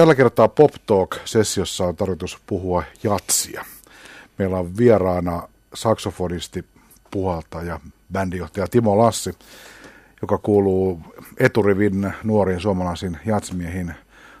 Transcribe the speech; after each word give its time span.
Tällä 0.00 0.14
kertaa 0.14 0.48
Pop 0.48 0.70
Talk-sessiossa 0.86 1.84
on 1.84 1.96
tarkoitus 1.96 2.38
puhua 2.46 2.82
jatsia. 3.02 3.64
Meillä 4.38 4.58
on 4.58 4.76
vieraana 4.76 5.48
saksofonisti, 5.74 6.64
puhaltaja, 7.10 7.80
bändijohtaja 8.12 8.66
Timo 8.68 8.98
Lassi, 8.98 9.32
joka 10.22 10.38
kuuluu 10.38 11.00
eturivin 11.38 12.12
nuoriin 12.24 12.60
suomalaisiin 12.60 13.18
jatsmiehiin, 13.26 13.94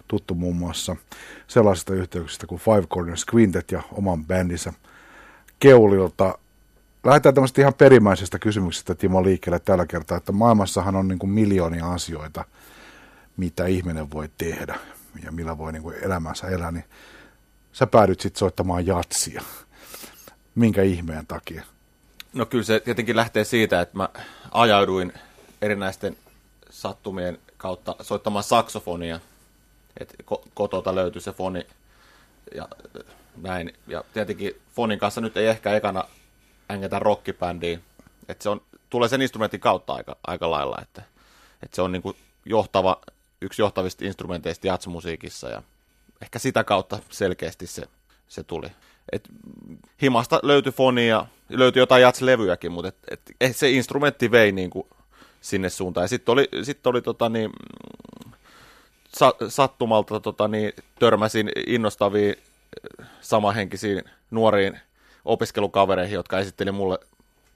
tuttu 0.08 0.34
muun 0.34 0.56
muassa 0.56 0.96
sellaisista 1.46 1.94
yhteyksistä 1.94 2.46
kuin 2.46 2.60
Five 2.60 2.86
Corners 2.86 3.26
Quintet 3.34 3.72
ja 3.72 3.82
oman 3.92 4.26
bändinsä 4.26 4.72
Keulilta. 5.58 6.38
Lähdetään 7.04 7.34
tämmöistä 7.34 7.60
ihan 7.60 7.74
perimmäisestä 7.74 8.38
kysymyksestä 8.38 8.94
Timo 8.94 9.24
liikkeelle 9.24 9.58
tällä 9.58 9.86
kertaa, 9.86 10.16
että 10.16 10.32
maailmassahan 10.32 10.96
on 10.96 11.08
niin 11.08 11.18
kuin 11.18 11.30
miljoonia 11.30 11.92
asioita, 11.92 12.44
mitä 13.36 13.66
ihminen 13.66 14.10
voi 14.10 14.30
tehdä 14.38 14.78
ja 15.24 15.32
millä 15.32 15.58
voi 15.58 15.72
niin 15.72 15.82
kuin 15.82 15.96
elämänsä 16.02 16.48
elää, 16.48 16.72
niin 16.72 16.84
sä 17.72 17.86
päädyt 17.86 18.20
sitten 18.20 18.38
soittamaan 18.38 18.86
jatsia. 18.86 19.42
Minkä 20.54 20.82
ihmeen 20.82 21.26
takia? 21.26 21.64
No 22.32 22.46
kyllä 22.46 22.64
se 22.64 22.80
tietenkin 22.80 23.16
lähtee 23.16 23.44
siitä, 23.44 23.80
että 23.80 23.96
mä 23.96 24.08
ajauduin 24.50 25.12
erinäisten 25.62 26.16
sattumien 26.70 27.38
kautta 27.56 27.96
soittamaan 28.00 28.44
saksofonia. 28.44 29.20
Että 30.00 30.14
kotota 30.54 30.94
löytyi 30.94 31.22
se 31.22 31.32
foni 31.32 31.66
ja 32.54 32.68
näin. 33.36 33.72
Ja 33.86 34.04
tietenkin 34.12 34.60
fonin 34.74 34.98
kanssa 34.98 35.20
nyt 35.20 35.36
ei 35.36 35.46
ehkä 35.46 35.76
ekana 35.76 36.04
ängetä 36.70 36.98
rockibändiin. 36.98 37.84
Että 38.28 38.42
se 38.42 38.48
on, 38.48 38.62
tulee 38.90 39.08
sen 39.08 39.22
instrumentin 39.22 39.60
kautta 39.60 39.92
aika, 39.92 40.16
aika 40.26 40.50
lailla, 40.50 40.78
että, 40.82 41.02
että 41.62 41.76
se 41.76 41.82
on 41.82 41.92
niin 41.92 42.02
kuin 42.02 42.16
johtava 42.44 43.00
yksi 43.40 43.62
johtavista 43.62 44.04
instrumenteista 44.04 44.66
jatsmusiikissa 44.66 45.48
ja 45.48 45.62
ehkä 46.22 46.38
sitä 46.38 46.64
kautta 46.64 46.98
selkeästi 47.10 47.66
se, 47.66 47.82
se 48.28 48.42
tuli. 48.42 48.68
Et 49.12 49.28
himasta 50.02 50.40
löytyi 50.42 50.72
fonia, 50.72 51.26
löytyi 51.48 51.80
jotain 51.80 52.02
jatslevyjäkin, 52.02 52.72
mutta 52.72 52.92
et, 53.10 53.20
et, 53.40 53.56
se 53.56 53.70
instrumentti 53.70 54.30
vei 54.30 54.52
niin 54.52 54.70
kuin 54.70 54.86
sinne 55.40 55.70
suuntaan. 55.70 56.08
Sitten 56.08 56.32
oli, 56.32 56.48
sit 56.62 56.86
oli 56.86 57.02
tota 57.02 57.28
niin, 57.28 57.50
sa, 59.16 59.34
sattumalta 59.48 60.20
tota 60.20 60.48
niin, 60.48 60.72
törmäsin 60.98 61.50
innostaviin 61.66 62.34
samahenkisiin 63.20 64.02
nuoriin 64.30 64.80
opiskelukavereihin, 65.24 66.14
jotka 66.14 66.38
esitteli 66.38 66.72
mulle 66.72 66.98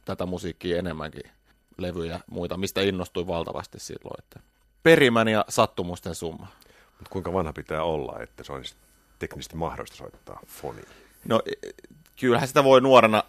tätä 0.05 0.27
musiikkia 0.27 0.78
enemmänkin 0.78 1.30
levyjä 1.78 2.12
ja 2.12 2.20
muita, 2.30 2.56
mistä 2.56 2.80
innostuin 2.80 3.27
valtavasti 3.27 3.80
silloin. 3.80 4.19
Että 4.19 4.41
perimän 4.84 5.28
ja 5.28 5.44
sattumusten 5.48 6.14
summa. 6.14 6.46
Mutta 6.98 7.10
kuinka 7.10 7.32
vanha 7.32 7.52
pitää 7.52 7.82
olla, 7.82 8.20
että 8.22 8.44
se 8.44 8.52
on 8.52 8.62
teknisesti 9.18 9.56
mahdollista 9.56 9.96
soittaa 9.96 10.40
fonia? 10.46 10.84
No 11.28 11.42
kyllähän 12.20 12.48
sitä 12.48 12.64
voi 12.64 12.80
nuorena 12.80 13.22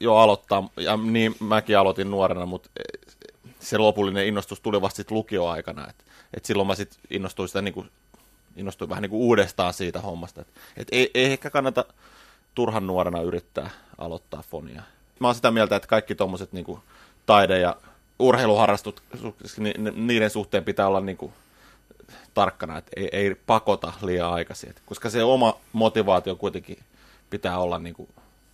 jo 0.00 0.16
aloittaa, 0.16 0.68
ja 0.76 0.96
niin 0.96 1.36
mäkin 1.40 1.78
aloitin 1.78 2.10
nuorena, 2.10 2.46
mutta 2.46 2.70
se 3.60 3.78
lopullinen 3.78 4.26
innostus 4.26 4.60
tuli 4.60 4.80
vasta 4.80 4.96
sitten 4.96 5.16
lukioaikana, 5.16 5.88
että 5.90 6.04
et 6.34 6.44
silloin 6.44 6.66
mä 6.66 6.74
sitten 6.74 7.00
innostuin, 7.10 7.48
sitä 7.48 7.62
niinku, 7.62 7.86
innostuin 8.56 8.88
vähän 8.88 9.02
niinku 9.02 9.26
uudestaan 9.26 9.74
siitä 9.74 10.00
hommasta, 10.00 10.40
että 10.40 10.60
et 10.76 10.88
ei, 10.92 11.10
ei 11.14 11.32
ehkä 11.32 11.50
kannata 11.50 11.84
turhan 12.54 12.86
nuorena 12.86 13.22
yrittää 13.22 13.70
aloittaa 13.98 14.42
fonia. 14.50 14.82
Mä 15.18 15.28
oon 15.28 15.34
sitä 15.34 15.50
mieltä, 15.50 15.76
että 15.76 15.88
kaikki 15.88 16.14
tuommoiset 16.14 16.52
niinku 16.52 16.80
taide- 17.26 17.58
ja 17.58 17.76
urheiluharrastut, 18.20 19.02
niiden 19.94 20.30
suhteen 20.30 20.64
pitää 20.64 20.86
olla 20.86 21.00
niin 21.00 21.16
kuin 21.16 21.32
tarkkana, 22.34 22.78
että 22.78 22.90
ei, 22.96 23.08
ei 23.12 23.34
pakota 23.46 23.92
liian 24.02 24.32
aikaisin, 24.32 24.74
koska 24.86 25.10
se 25.10 25.24
oma 25.24 25.56
motivaatio 25.72 26.36
kuitenkin 26.36 26.78
pitää 27.30 27.58
olla 27.58 27.78
niin 27.78 27.94
kuin 27.94 28.08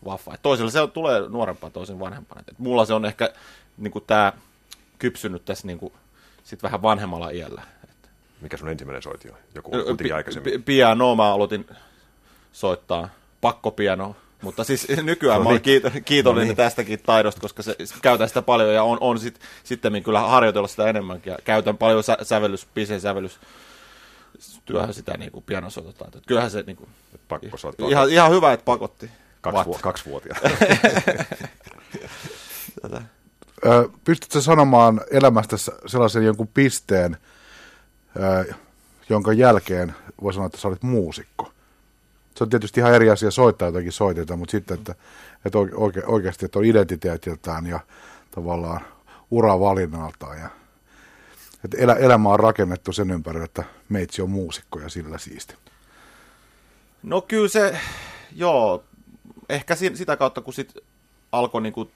vaffa. 0.05 0.35
Et 0.35 0.43
toisella 0.43 0.71
se 0.71 0.87
tulee 0.87 1.29
nuorempaa, 1.29 1.71
toisen 1.71 2.01
vanhempana. 2.01 2.43
Et 2.49 2.59
mulla 2.59 2.85
se 2.85 2.95
on 2.95 3.05
ehkä 3.05 3.33
niin 3.79 3.93
kuin 3.93 4.05
tämä 4.07 4.33
kypsynyt 4.99 5.45
tässä 5.45 5.67
niin 5.67 5.79
kuin, 5.79 5.93
sit 6.45 6.63
vähän 6.63 6.83
vanhemmalla 6.83 7.31
iällä. 7.31 7.63
Mikä 8.41 8.57
sun 8.57 8.69
ensimmäinen 8.69 9.03
soitio? 9.03 9.33
Joku 9.55 9.71
kuitenkin 9.71 10.15
aikaisemmin. 10.15 10.63
Piano 10.63 11.15
mä 11.15 11.33
aloitin 11.33 11.67
soittaa, 12.53 13.09
pakkopiano, 13.41 14.17
mutta 14.43 14.65
siis 14.65 14.89
nykyään 15.03 15.39
no 15.39 15.45
mä 15.45 15.49
olen 15.49 15.63
niin. 15.67 15.83
kiito- 15.83 16.01
kiitollinen 16.05 16.47
no 16.47 16.51
niin. 16.51 16.57
tästäkin 16.57 16.99
taidosta, 17.07 17.41
koska 17.41 17.63
se, 17.63 17.77
käytän 18.03 18.29
sitä 18.29 18.43
paljon 18.43 18.75
ja 18.75 18.83
on, 18.83 18.99
on 19.01 19.19
sit, 19.19 19.41
sitten 19.65 20.03
kyllä 20.03 20.21
harjoitella 20.21 20.69
sitä 20.69 20.87
enemmänkin. 20.87 21.31
Ja 21.31 21.39
käytän 21.45 21.79
paljon 21.79 22.03
sä, 22.03 22.17
sävellys, 22.23 22.67
piseen 22.75 23.01
sävellys 23.01 23.41
työhön 24.65 24.95
sitä 24.95 25.17
niin 25.17 25.33
kuin 25.33 25.45
pianosoitetaan. 25.45 26.09
Että 26.09 26.21
kyllähän 26.27 26.51
se 26.51 26.65
niin 26.67 26.77
kuin, 26.77 26.91
Pakko 27.29 27.49
ihan, 27.89 28.11
ihan 28.11 28.31
hyvä, 28.31 28.53
että 28.53 28.65
pakotti. 28.65 29.11
Kaksi, 29.41 29.67
vu- 29.67 29.79
kaksivuotias. 29.83 30.39
Pystytkö 34.05 34.41
sanomaan 34.41 35.01
elämästä 35.11 35.57
sellaisen 35.87 36.25
jonkun 36.25 36.49
pisteen, 36.49 37.17
jonka 39.09 39.33
jälkeen 39.33 39.95
voi 40.23 40.33
sanoa, 40.33 40.47
että 40.47 40.59
sä 40.59 40.69
olit 40.69 40.83
muusikko? 40.83 41.53
Se 42.37 42.45
on 42.45 42.51
tietysti 42.51 42.81
ihan 42.81 42.95
eri 42.95 43.11
asia 43.11 43.31
soittaa 43.31 43.69
jotakin 43.69 43.93
soitetta, 43.93 44.37
mutta 44.37 44.53
sitten, 44.53 44.79
että, 44.79 44.95
että 45.45 45.59
oike, 45.59 46.03
oikeasti, 46.07 46.45
että 46.45 46.59
on 46.59 46.65
identiteetiltään 46.65 47.67
ja 47.67 47.81
tavallaan 48.31 48.81
uravalinnaltaan 49.31 50.39
ja 50.39 50.49
että 51.65 51.77
elä, 51.79 51.95
elämä 51.95 52.29
on 52.29 52.41
rakennettu 52.41 52.93
sen 52.93 53.11
ympärillä, 53.11 53.45
että 53.45 53.65
meitsi 53.89 54.23
on 54.23 54.31
muusikko 54.31 54.81
ja 54.81 54.89
sillä 54.89 55.19
siisti. 55.19 55.55
No 57.03 57.21
kyllä 57.21 57.49
se, 57.49 57.79
joo, 58.33 58.85
ehkä 59.49 59.75
sitä 59.75 60.17
kautta, 60.17 60.41
kun 60.41 60.55
sit 60.55 60.75
alkoi, 61.33 61.63
niin 61.63 61.73
kuin, 61.73 61.91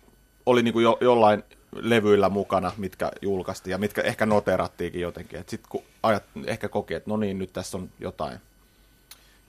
oli 0.46 0.62
niin 0.62 0.72
kuin 0.72 0.82
jo, 0.82 0.98
jollain 1.00 1.42
levyillä 1.72 2.28
mukana, 2.28 2.72
mitkä 2.76 3.10
julkaistiin 3.22 3.72
ja 3.72 3.78
mitkä 3.78 4.02
ehkä 4.02 4.26
noterattiinkin 4.26 5.00
jotenkin. 5.00 5.38
Sitten 5.38 5.68
kun 5.68 5.82
ajat, 6.02 6.22
ehkä 6.46 6.68
koki, 6.68 6.94
että 6.94 7.10
no 7.10 7.16
niin, 7.16 7.38
nyt 7.38 7.52
tässä 7.52 7.78
on 7.78 7.90
jotain 8.00 8.40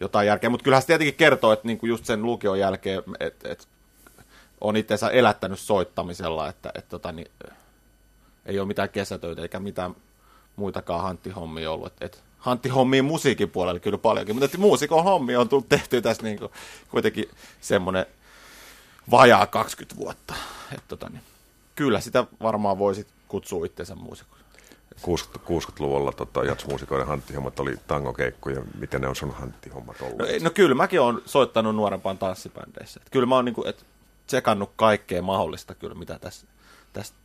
jotain 0.02 0.28
järkeä. 0.28 0.50
Mutta 0.50 0.64
kyllähän 0.64 0.82
se 0.82 0.88
tietenkin 0.88 1.16
kertoo, 1.16 1.54
että 1.54 1.68
niinku 1.68 1.86
just 1.86 2.06
sen 2.06 2.24
lukion 2.24 2.60
jälkeen, 2.60 3.04
että 3.20 3.52
et 3.52 3.68
on 4.62 4.78
itseensä 4.78 5.10
elättänyt 5.10 5.60
soittamisella, 5.60 6.50
että 6.50 6.72
et 6.76 6.90
tota, 6.90 7.12
niin, 7.12 7.32
ei 8.46 8.60
ole 8.60 8.68
mitään 8.68 8.90
kesätöitä 8.90 9.42
eikä 9.42 9.60
mitään 9.60 9.96
muitakaan 10.56 11.04
hanttihommia 11.04 11.72
ollut. 11.72 11.88
Et, 11.88 11.98
et, 12.02 12.24
hanttihommia 12.38 13.04
musiikin 13.04 13.50
puolella 13.50 13.80
kyllä 13.80 13.98
paljonkin, 13.98 14.36
mutta 14.36 14.58
muusikon 14.58 15.04
hommia 15.04 15.40
on 15.40 15.50
tullut 15.50 15.70
tehty 15.70 16.02
tässä 16.02 16.24
niinku, 16.24 16.52
kuitenkin 16.92 17.26
semmoinen 17.62 18.06
vajaa 19.12 19.48
20 19.48 19.96
vuotta. 19.96 20.34
Et, 20.76 20.84
tota, 20.88 21.10
niin, 21.10 21.22
kyllä 21.76 22.00
sitä 22.00 22.26
varmaan 22.42 22.80
voisit 22.80 23.08
kutsua 23.28 23.66
itseensä 23.66 23.96
muusikoksi. 23.96 24.41
60-luvulla 25.00 26.12
tota, 26.12 26.44
jatsmuusikoiden 26.44 27.08
hanttihommat 27.08 27.60
oli 27.60 27.78
tangokeikkoja. 27.88 28.62
Miten 28.80 29.02
ne 29.02 29.08
on 29.08 29.16
sun 29.16 29.32
hanttihommat 29.32 30.02
ollut? 30.02 30.18
No, 30.18 30.26
no 30.42 30.50
kyllä, 30.50 30.76
mäkin 30.76 31.02
olen 31.02 31.22
soittanut 31.26 31.76
nuorempaan 31.76 32.18
tanssibändeissä. 32.18 33.00
Et 33.04 33.10
kyllä 33.10 33.26
mä 33.26 33.36
oon 33.36 33.46
niinku, 33.46 33.64
et 33.68 33.86
tsekannut 34.28 34.72
kaikkea 34.76 35.22
mahdollista, 35.22 35.76
kyllä, 35.76 35.96
mitä 35.96 36.20
tästä, 36.20 36.48
tästä 36.94 37.18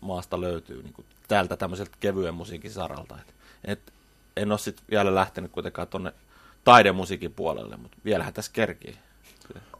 maasta 0.00 0.40
löytyy 0.40 0.82
niinku, 0.82 1.04
täältä 1.28 1.56
tämmöiseltä 1.56 1.96
kevyen 2.00 2.34
musiikin 2.34 2.70
saralta. 2.70 3.16
Et, 3.20 3.34
et, 3.64 3.92
en 4.36 4.50
ole 4.50 4.58
sitten 4.58 4.86
vielä 4.90 5.14
lähtenyt 5.14 5.52
kuitenkaan 5.52 5.88
tuonne 5.88 6.12
taidemusiikin 6.64 7.32
puolelle, 7.32 7.76
mutta 7.76 7.98
vielähän 8.04 8.34
tässä 8.34 8.52
kerkii. 8.52 8.98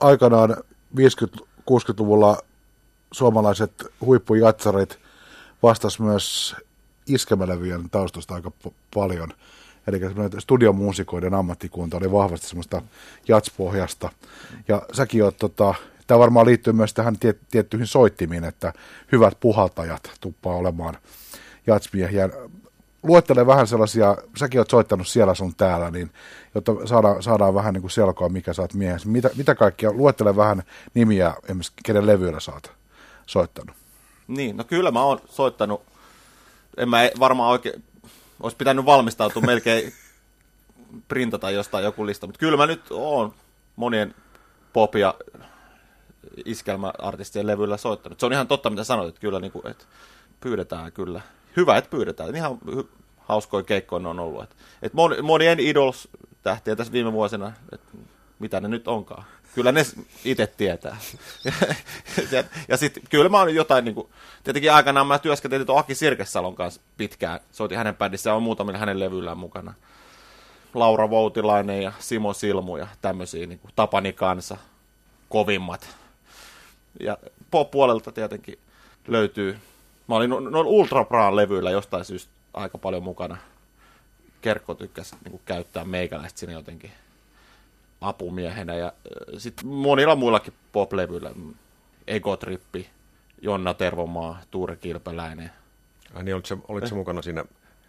Aikanaan 0.01 0.57
50-60-luvulla 0.97 2.39
suomalaiset 3.13 3.73
huippujatsarit 4.01 4.99
vastas 5.63 6.01
myös 6.01 6.57
iskemälevyjen 7.07 7.91
taustasta 7.91 8.35
aika 8.35 8.51
p- 8.51 8.75
paljon. 8.95 9.29
Eli 9.87 10.01
studiomuusikoiden 10.39 11.35
ammattikunta 11.35 11.97
oli 11.97 12.13
vahvasti 12.13 12.47
semmoista 12.47 12.83
jatspohjasta. 13.29 14.11
Ja 14.69 14.83
säkin 14.93 15.25
oot, 15.25 15.37
tota, 15.37 15.75
tämä 16.07 16.19
varmaan 16.19 16.47
liittyy 16.47 16.73
myös 16.73 16.95
tähän 16.95 17.19
tie, 17.19 17.35
tiettyihin 17.51 17.87
soittimiin, 17.87 18.45
että 18.45 18.73
hyvät 19.13 19.41
puhaltajat 19.41 20.11
tuppaa 20.21 20.57
olemaan 20.57 20.99
jatsmiehiä. 21.67 22.29
Luettele 23.03 23.47
vähän 23.47 23.67
sellaisia, 23.67 24.17
säkin 24.37 24.61
oot 24.61 24.71
soittanut 24.71 25.09
siellä 25.09 25.35
sun 25.35 25.55
täällä, 25.55 25.91
niin 25.91 26.11
jotta 26.55 26.73
saadaan, 26.85 27.23
saadaan 27.23 27.55
vähän 27.55 27.75
niin 27.75 27.83
kuin 27.83 27.91
selkoa, 27.91 28.29
mikä 28.29 28.53
sä 28.53 28.63
oot. 28.63 28.75
Mitä, 29.05 29.31
mitä 29.37 29.55
kaikkia, 29.55 29.93
luettele 29.93 30.37
vähän 30.37 30.63
nimiä, 30.95 31.35
esimerkiksi 31.45 31.73
kenen 31.85 32.07
levyillä 32.07 32.41
sä 32.41 32.53
oot 32.53 32.73
soittanut. 33.27 33.77
Niin, 34.29 34.57
no 34.57 34.65
kyllä 34.65 34.91
mä 34.91 35.03
oon 35.03 35.21
soittanut 35.29 35.83
en 36.77 36.89
mä 36.89 37.11
varmaan 37.21 37.51
oikein, 37.51 37.85
olisi 38.41 38.57
pitänyt 38.57 38.85
valmistautua 38.85 39.43
melkein 39.43 39.93
printata 41.09 41.51
jostain 41.51 41.85
joku 41.85 42.07
lista, 42.07 42.27
mutta 42.27 42.39
kyllä 42.39 42.57
mä 42.57 42.67
nyt 42.67 42.83
oon 42.91 43.35
monien 43.77 44.15
pop- 44.73 44.99
ja 44.99 45.15
iskelmäartistien 46.45 47.47
levyillä 47.47 47.77
soittanut. 47.77 48.21
Se 48.21 48.27
on 48.27 48.33
ihan 48.33 48.49
totta, 48.49 48.71
mitä 48.71 48.85
sanoit, 48.85 49.09
että 49.09 49.21
kyllä 49.21 49.41
niin 49.41 49.53
kuin, 49.53 49.67
että 49.67 49.85
pyydetään 50.41 50.93
kyllä. 50.93 51.21
Hyvä, 51.57 51.77
että 51.77 51.91
pyydetään. 51.91 52.37
Ihan 52.37 52.59
hy- 52.67 52.87
hauskoja 53.19 53.63
keikkoja 53.63 54.09
on 54.09 54.21
ollut. 54.21 54.43
Että, 54.43 54.57
että 54.83 54.99
monien 55.23 55.61
Idols 55.61 56.09
tähtiä 56.43 56.77
tässä 56.77 56.93
viime 56.93 57.13
vuosina, 57.13 57.53
että 57.73 57.89
mitä 58.39 58.61
ne 58.61 58.69
nyt 58.69 58.89
onkaan. 58.89 59.25
Kyllä 59.57 59.73
ne 59.73 59.87
itse 60.25 60.47
tietää. 60.47 60.97
ja, 62.33 62.45
ja 62.69 62.77
sitten 62.77 63.03
kyllä 63.11 63.29
mä 63.29 63.39
oon 63.39 63.55
jotain, 63.55 63.85
niin 63.85 63.95
kuin, 63.95 64.09
tietenkin 64.45 64.73
aikanaan 64.73 65.07
mä 65.07 65.19
työskentelin 65.19 65.67
tuon 65.67 65.79
Aki 65.79 65.95
Sirkesalon 65.95 66.55
kanssa 66.55 66.81
pitkään. 66.97 67.41
Soitin 67.53 67.79
hänen 67.79 67.97
bändissä 67.97 68.35
on 68.35 68.43
muutamilla 68.43 68.79
hänen 68.79 69.01
levyillään 69.01 69.39
mukana. 69.39 69.75
Laura 70.75 71.11
Voutilainen 71.11 71.83
ja 71.83 71.93
Simo 71.99 72.33
Silmu 72.33 72.77
ja 72.77 72.87
tämmöisiä, 73.03 73.47
niin 73.47 73.59
kuin 73.59 73.73
Tapani 73.77 74.13
kanssa, 74.13 74.57
kovimmat. 75.29 75.89
Ja 77.01 77.19
pop-puolelta 77.51 78.13
tietenkin 78.13 78.59
löytyy, 79.09 79.59
mä 80.09 80.15
olin 80.15 80.31
noin 80.31 80.67
Ultra 80.67 81.05
Braan 81.05 81.37
levyillä 81.37 81.71
jostain 81.71 82.05
syystä 82.05 82.33
aika 82.55 82.79
paljon 82.79 83.03
mukana. 83.03 83.37
Kerkko 84.41 84.75
tykkäsi 84.75 85.17
niin 85.25 85.31
kuin, 85.31 85.43
käyttää 85.45 85.85
meikäläistä 85.85 86.41
siinä 86.41 86.53
jotenkin 86.53 86.93
apumiehenä. 88.01 88.75
Ja 88.75 88.93
sitten 89.39 89.67
monilla 89.69 90.17
muillakin 90.17 90.55
pop-levyillä, 90.73 91.31
Egotrippi, 92.07 92.91
Jonna 93.43 93.75
Tervomaa, 93.75 94.41
Tuure 94.51 94.77
Kilpeläinen. 94.77 95.51
Ai 96.15 96.25
niin, 96.25 96.35
olitko, 96.35 96.57
olitko 96.69 96.95
mukana 96.97 97.23
siinä 97.23 97.45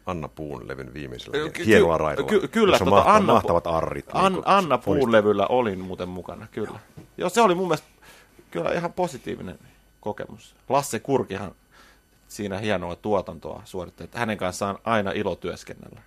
Anna 0.05 0.27
Puun 0.27 0.67
levyn 0.67 0.93
viimeisellä 0.93 1.49
ky- 1.49 1.65
hienolla 1.65 1.97
raidolla? 1.97 2.29
Ky- 2.29 2.47
kyllä, 2.47 2.79
tota, 2.79 2.89
mahtavat, 2.89 3.15
Anna, 3.15 3.33
mahtavat 3.33 3.67
arrit. 3.67 4.05
An, 4.13 4.33
niin 4.33 4.43
Anna 4.45 4.77
Puun 4.77 5.11
levyllä 5.11 5.47
olin 5.47 5.79
muuten 5.79 6.09
mukana, 6.09 6.47
kyllä. 6.51 6.79
Joo, 7.17 7.29
se 7.29 7.41
oli 7.41 7.55
mun 7.55 7.67
mielestä 7.67 7.87
kyllä 8.51 8.71
ihan 8.71 8.93
positiivinen 8.93 9.59
kokemus. 10.01 10.55
Lasse 10.69 10.99
Kurkihan 10.99 11.51
siinä 12.27 12.57
hienoa 12.57 12.95
tuotantoa 12.95 13.61
suoritti, 13.65 14.03
että 14.03 14.19
hänen 14.19 14.37
kanssaan 14.37 14.77
aina 14.83 15.11
ilo 15.11 15.35
työskennellä. 15.35 16.01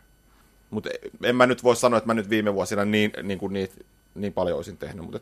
Mutta 0.71 0.91
en 1.23 1.37
mä 1.37 1.47
nyt 1.47 1.65
voi 1.65 1.77
sanoa, 1.77 1.99
että 1.99 2.07
mä 2.07 2.15
nyt 2.15 2.31
viime 2.31 2.55
vuosina 2.55 2.85
niin, 2.85 3.13
niin, 3.23 3.39
kuin 3.39 3.53
niitä, 3.53 3.75
niin 4.15 4.33
paljon 4.33 4.57
olisin 4.57 4.77
tehnyt, 4.77 5.05
mutta, 5.05 5.21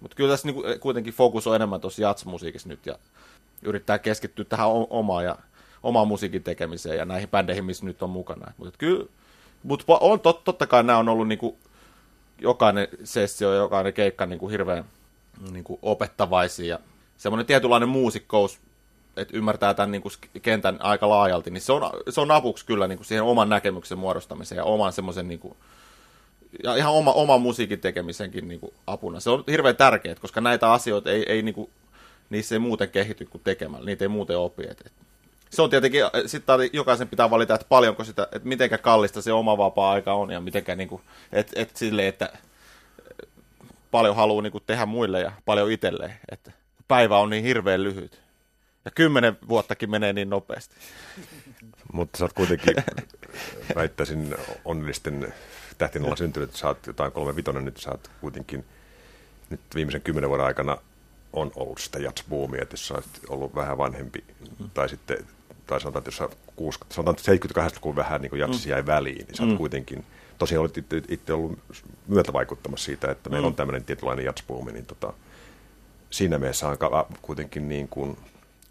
mutta 0.00 0.14
kyllä 0.14 0.30
tässä 0.30 0.48
niin 0.48 0.54
kuin, 0.54 0.80
kuitenkin 0.80 1.14
fokus 1.14 1.46
on 1.46 1.56
enemmän 1.56 1.80
tuossa 1.80 2.02
jatsmusiikissa 2.02 2.68
nyt 2.68 2.86
ja 2.86 2.98
yrittää 3.62 3.98
keskittyä 3.98 4.44
tähän 4.44 4.68
omaan 4.90 5.24
ja 5.24 5.36
omaan 5.82 6.08
musiikin 6.08 6.42
tekemiseen 6.42 6.98
ja 6.98 7.04
näihin 7.04 7.28
bändeihin, 7.28 7.64
missä 7.64 7.84
nyt 7.84 8.02
on 8.02 8.10
mukana. 8.10 8.52
Mutta 8.56 8.78
mutta 9.62 9.98
on, 10.00 10.20
tot, 10.20 10.44
totta 10.44 10.66
kai 10.66 10.82
nämä 10.82 10.98
on 10.98 11.08
ollut 11.08 11.28
niin 11.28 11.38
kuin, 11.38 11.56
jokainen 12.40 12.88
sessio 13.04 13.52
ja 13.52 13.58
jokainen 13.58 13.92
keikka 13.92 14.26
niin 14.26 14.38
kuin 14.38 14.50
hirveän 14.50 14.84
niin 15.52 15.64
kuin 15.64 15.78
opettavaisia 15.82 16.78
semmoinen 17.16 17.46
tietynlainen 17.46 17.88
muusikkous, 17.88 18.60
että 19.20 19.36
ymmärtää 19.36 19.74
tämän 19.74 19.90
niin 19.90 20.02
kuin 20.02 20.12
kentän 20.42 20.76
aika 20.80 21.08
laajalti, 21.08 21.50
niin 21.50 21.60
se 21.60 21.72
on, 21.72 21.90
se 22.08 22.20
on 22.20 22.30
apuksi 22.30 22.66
kyllä 22.66 22.88
niin 22.88 22.98
kuin 22.98 23.06
siihen 23.06 23.24
oman 23.24 23.48
näkemyksen 23.48 23.98
muodostamiseen 23.98 24.56
ja 24.56 24.64
oman 24.64 24.92
semmoisen 24.92 25.28
niin 25.28 25.40
kuin, 25.40 25.56
ja 26.62 26.76
ihan 26.76 26.92
oma, 26.92 27.12
oma 27.12 27.38
musiikin 27.38 27.80
tekemisenkin 27.80 28.48
niin 28.48 28.60
kuin 28.60 28.74
apuna. 28.86 29.20
Se 29.20 29.30
on 29.30 29.44
hirveän 29.50 29.76
tärkeää, 29.76 30.14
koska 30.14 30.40
näitä 30.40 30.72
asioita 30.72 31.10
ei, 31.10 31.24
ei 31.28 31.42
niin 31.42 31.54
kuin, 31.54 31.70
niissä 32.30 32.54
ei 32.54 32.58
muuten 32.58 32.90
kehity 32.90 33.24
kuin 33.24 33.42
tekemällä, 33.44 33.86
niitä 33.86 34.04
ei 34.04 34.08
muuten 34.08 34.38
opi. 34.38 34.62
Et, 34.70 34.80
et. 34.86 34.92
Se 35.50 35.62
on 35.62 35.70
tietenkin, 35.70 36.02
sitten 36.26 36.70
jokaisen 36.72 37.08
pitää 37.08 37.30
valita, 37.30 37.54
että 37.54 37.66
paljonko 37.68 38.04
sitä, 38.04 38.22
että 38.22 38.48
mitenkä 38.48 38.78
kallista 38.78 39.22
se 39.22 39.32
oma 39.32 39.58
vapaa-aika 39.58 40.12
on 40.12 40.30
ja 40.30 40.40
mitenkä 40.40 40.76
niin 40.76 40.88
kuin, 40.88 41.02
et, 41.32 41.52
et 41.56 41.76
sille, 41.76 42.08
että 42.08 42.32
paljon 43.90 44.16
haluaa 44.16 44.42
niin 44.42 44.52
kuin 44.52 44.64
tehdä 44.66 44.86
muille 44.86 45.20
ja 45.20 45.32
paljon 45.44 45.70
itselleen, 45.72 46.14
että 46.32 46.52
päivä 46.88 47.18
on 47.18 47.30
niin 47.30 47.44
hirveän 47.44 47.84
lyhyt. 47.84 48.20
Ja 48.84 48.90
kymmenen 48.90 49.38
vuottakin 49.48 49.90
menee 49.90 50.12
niin 50.12 50.30
nopeasti. 50.30 50.74
Mutta 51.92 52.18
sä 52.18 52.24
oot 52.24 52.32
kuitenkin, 52.32 52.74
väittäisin 53.76 54.34
onnellisten 54.64 55.34
tähtin 55.78 56.04
olla 56.04 56.16
syntynyt, 56.16 56.48
että 56.48 56.58
sä 56.58 56.66
oot 56.66 56.86
jotain 56.86 57.12
kolme 57.12 57.36
vitonen, 57.36 57.64
nyt 57.64 57.76
sä 57.76 57.90
oot 57.90 58.10
kuitenkin 58.20 58.64
nyt 59.50 59.60
viimeisen 59.74 60.02
kymmenen 60.02 60.30
vuoden 60.30 60.46
aikana 60.46 60.78
on 61.32 61.52
ollut 61.56 61.78
sitä 61.78 61.98
jatsboomia, 61.98 62.62
että 62.62 62.72
jos 62.72 62.88
sä 62.88 62.94
oot 62.94 63.04
ollut 63.28 63.54
vähän 63.54 63.78
vanhempi, 63.78 64.24
mm. 64.58 64.70
tai 64.74 64.88
sitten, 64.88 65.18
tai 65.66 65.80
sanotaan, 65.80 66.00
että 66.00 66.08
jos 66.08 66.16
sä 66.16 66.28
60, 66.56 66.94
sanotaan, 66.94 67.16
että 67.36 67.48
78-luvun 67.48 67.96
vähän 67.96 68.22
niin 68.22 68.38
jatsi 68.38 68.66
mm. 68.66 68.70
jäi 68.70 68.86
väliin, 68.86 69.26
niin 69.26 69.34
sä 69.34 69.42
oot 69.42 69.52
mm. 69.52 69.58
kuitenkin, 69.58 70.04
tosiaan 70.38 70.60
olet 70.60 70.78
itse, 70.78 71.02
itse 71.08 71.32
ollut 71.32 71.58
myötävaikuttamassa 72.06 72.84
siitä, 72.84 73.10
että 73.10 73.30
meillä 73.30 73.46
mm. 73.46 73.48
on 73.48 73.54
tämmöinen 73.54 73.84
tietynlainen 73.84 74.24
jatsboomi, 74.24 74.72
niin 74.72 74.86
tota, 74.86 75.12
siinä 76.10 76.38
mielessä 76.38 76.68
on 76.68 76.76
kuitenkin 77.22 77.68
niin 77.68 77.88
kuin 77.88 78.16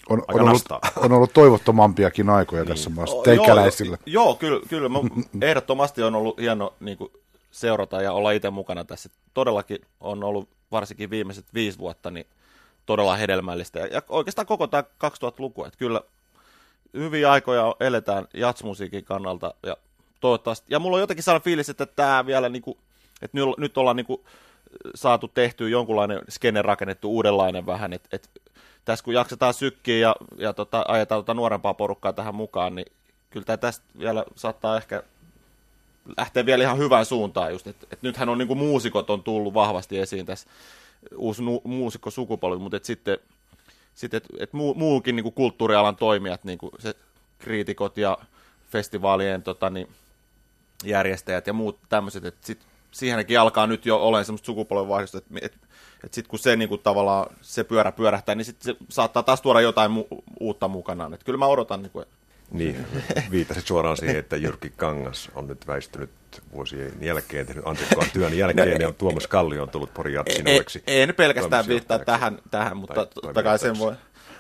on, 0.09 0.23
on, 0.27 0.41
ollut, 0.41 0.63
on 0.95 1.11
ollut 1.11 1.33
toivottomampiakin 1.33 2.29
aikoja 2.29 2.63
niin. 2.63 2.69
tässä 2.69 2.89
maassa 2.89 3.21
teikäläisillä. 3.23 3.97
Joo, 4.05 4.25
joo 4.25 4.35
kyllä, 4.35 4.61
kyllä. 4.69 4.89
ehdottomasti 5.41 6.03
on 6.03 6.15
ollut 6.15 6.39
hieno 6.39 6.73
niin 6.79 6.97
kuin, 6.97 7.11
seurata 7.51 8.01
ja 8.01 8.11
olla 8.11 8.31
itse 8.31 8.49
mukana 8.49 8.83
tässä. 8.83 9.09
Todellakin 9.33 9.79
on 9.99 10.23
ollut 10.23 10.49
varsinkin 10.71 11.09
viimeiset 11.09 11.45
viisi 11.53 11.77
vuotta 11.77 12.11
niin 12.11 12.25
todella 12.85 13.15
hedelmällistä. 13.15 13.79
Ja, 13.79 13.87
ja 13.87 14.01
oikeastaan 14.09 14.45
koko 14.45 14.67
tämä 14.67 14.83
2000-luku, 15.05 15.63
että 15.63 15.79
kyllä 15.79 16.01
hyviä 16.93 17.31
aikoja 17.31 17.75
eletään 17.79 18.27
jatsmusiikin 18.33 19.05
kannalta. 19.05 19.53
Ja, 19.65 19.77
toivottavasti, 20.19 20.65
ja 20.69 20.79
mulla 20.79 20.97
on 20.97 21.01
jotenkin 21.01 21.23
sellainen 21.23 21.43
fiilis, 21.43 21.69
että 21.69 21.85
tämä 21.85 22.25
vielä, 22.25 22.49
niin 22.49 22.61
kuin, 22.61 22.77
että 23.21 23.37
nyt, 23.57 23.77
ollaan 23.77 23.95
niin 23.95 24.05
kuin, 24.05 24.21
saatu 24.95 25.27
tehtyä 25.27 25.69
jonkunlainen 25.69 26.21
skene 26.29 26.61
rakennettu 26.61 27.11
uudenlainen 27.11 27.65
vähän, 27.65 27.93
että, 27.93 28.09
että 28.11 28.29
tässä 28.85 29.05
kun 29.05 29.13
jaksetaan 29.13 29.53
sykkiä 29.53 29.97
ja, 29.97 30.15
ja 30.37 30.53
tota, 30.53 30.85
ajetaan 30.87 31.19
tota 31.19 31.33
nuorempaa 31.33 31.73
porukkaa 31.73 32.13
tähän 32.13 32.35
mukaan, 32.35 32.75
niin 32.75 32.91
kyllä 33.29 33.45
tämä 33.45 33.57
tästä 33.57 33.85
vielä 33.99 34.25
saattaa 34.35 34.77
ehkä 34.77 35.03
lähteä 36.17 36.45
vielä 36.45 36.63
ihan 36.63 36.77
hyvään 36.77 37.05
suuntaan 37.05 37.51
just, 37.51 37.67
että 37.67 37.87
et 37.91 38.01
nythän 38.01 38.29
on 38.29 38.37
niin 38.37 38.47
kuin 38.47 38.59
muusikot 38.59 39.09
on 39.09 39.23
tullut 39.23 39.53
vahvasti 39.53 39.99
esiin 39.99 40.25
tässä, 40.25 40.49
uusi 41.15 41.43
nu, 41.43 41.61
muusikkosukupolvi, 41.63 42.59
mutta 42.59 42.77
et 42.77 42.85
sitten 42.85 43.17
sit, 43.95 44.13
et, 44.13 44.25
et 44.39 44.53
muu, 44.53 44.73
muukin 44.73 45.15
niin 45.15 45.23
kuin 45.23 45.33
kulttuurialan 45.33 45.95
toimijat, 45.95 46.43
niin 46.43 46.57
kuin 46.57 46.71
se 46.79 46.93
kriitikot 47.39 47.97
ja 47.97 48.17
festivaalien 48.71 49.43
tota, 49.43 49.69
niin, 49.69 49.87
järjestäjät 50.83 51.47
ja 51.47 51.53
muut 51.53 51.79
tämmöiset, 51.89 52.25
että 52.25 52.47
sit 52.47 52.59
siihenkin 52.91 53.39
alkaa 53.39 53.67
nyt 53.67 53.85
jo 53.85 53.97
olemaan 53.97 54.25
semmoista 54.25 54.45
sukupolvenvaihdosta, 54.45 55.17
että, 55.17 55.33
että 55.41 55.57
että 56.03 56.15
sitten 56.15 56.29
kun 56.29 56.39
se 56.39 56.55
niin 56.55 56.69
kuin, 56.69 56.81
tavallaan 56.81 57.35
se 57.41 57.63
pyörä 57.63 57.91
pyörähtää, 57.91 58.35
niin 58.35 58.45
sitten 58.45 58.75
se 58.75 58.85
saattaa 58.89 59.23
taas 59.23 59.41
tuoda 59.41 59.61
jotain 59.61 59.91
mu- 59.91 60.23
uutta 60.39 60.67
mukanaan. 60.67 61.13
Et 61.13 61.23
kyllä 61.23 61.39
mä 61.39 61.45
odotan. 61.45 61.81
Niin, 61.81 61.91
kuin... 61.91 62.05
niin, 62.51 62.85
viitasit 63.31 63.67
suoraan 63.67 63.97
siihen, 63.97 64.15
että 64.15 64.37
Jyrki 64.37 64.73
Kangas 64.77 65.29
on 65.35 65.47
nyt 65.47 65.67
väistynyt 65.67 66.09
vuosien 66.51 66.93
jälkeen, 67.01 67.45
tehnyt 67.45 67.67
ansiokkaan 67.67 68.09
työn 68.13 68.37
jälkeen, 68.37 68.81
no, 68.81 68.87
ja 68.87 68.93
Tuomas 68.93 69.27
Kallio 69.27 69.63
on 69.63 69.69
tullut 69.69 69.93
Pori 69.93 70.13
Ei, 70.87 71.01
en 71.01 71.15
pelkästään 71.15 71.67
viittaa 71.67 71.99
tähän, 71.99 72.39
tähän 72.51 72.77
mutta 72.77 73.05
totta 73.05 73.43
kai 73.43 73.59
sen 73.59 73.79
voi, 73.79 73.95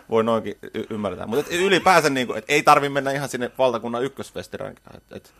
voi 0.09 0.23
noinkin 0.23 0.57
y- 0.73 0.85
ymmärtää. 0.89 1.27
Mutta 1.27 1.55
ylipäänsä 1.55 2.09
niin 2.09 2.27
kuin, 2.27 2.37
et 2.37 2.45
ei 2.47 2.63
tarvitse 2.63 2.93
mennä 2.93 3.11
ihan 3.11 3.29
sinne 3.29 3.51
valtakunnan 3.57 4.03
ykkösfestiraankään. 4.03 4.97
Et, 4.97 5.03
et, 5.11 5.33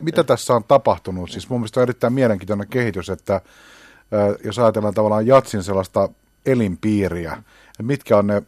Mitä 0.00 0.24
tässä 0.24 0.54
on 0.54 0.64
tapahtunut? 0.64 1.30
Siis 1.30 1.48
mun 1.48 1.60
mielestä 1.60 1.80
on 1.80 1.82
erittäin 1.82 2.12
mielenkiintoinen 2.12 2.68
kehitys, 2.68 3.10
että 3.10 3.40
jos 4.44 4.58
ajatellaan 4.58 4.94
tavallaan 4.94 5.26
jatsin 5.26 5.62
sellaista 5.62 6.08
elinpiiriä, 6.46 7.32
että 7.32 7.82
mitkä 7.82 8.18
on 8.18 8.26
ne 8.26 8.42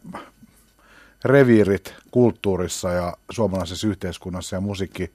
reviirit 1.25 1.95
kulttuurissa 2.11 2.91
ja 2.91 3.17
suomalaisessa 3.31 3.87
yhteiskunnassa 3.87 4.55
ja 4.55 4.61
musiikki 4.61 5.11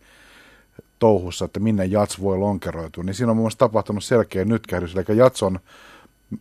touhussa, 0.99 1.45
että 1.45 1.61
minne 1.61 1.85
jats 1.85 2.21
voi 2.21 2.39
lonkeroitua, 2.39 3.05
niin 3.05 3.15
siinä 3.15 3.31
on 3.31 3.37
mun 3.37 3.45
mielestä 3.45 3.59
tapahtunut 3.59 4.05
selkeä 4.05 4.45
nytkähdys. 4.45 4.97
Eli 4.97 5.19
jats 5.19 5.43
on 5.43 5.61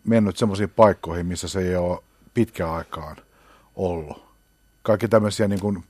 mennyt 0.04 0.38
semmoisiin 0.38 0.70
paikkoihin, 0.70 1.26
missä 1.26 1.48
se 1.48 1.60
ei 1.60 1.76
ole 1.76 2.00
pitkään 2.34 2.72
aikaan 2.72 3.18
ollut. 3.76 4.24
Kaikki 4.84 5.08
tämmöisiä 5.08 5.48
niin 5.48 5.62
kuin, 5.62 5.84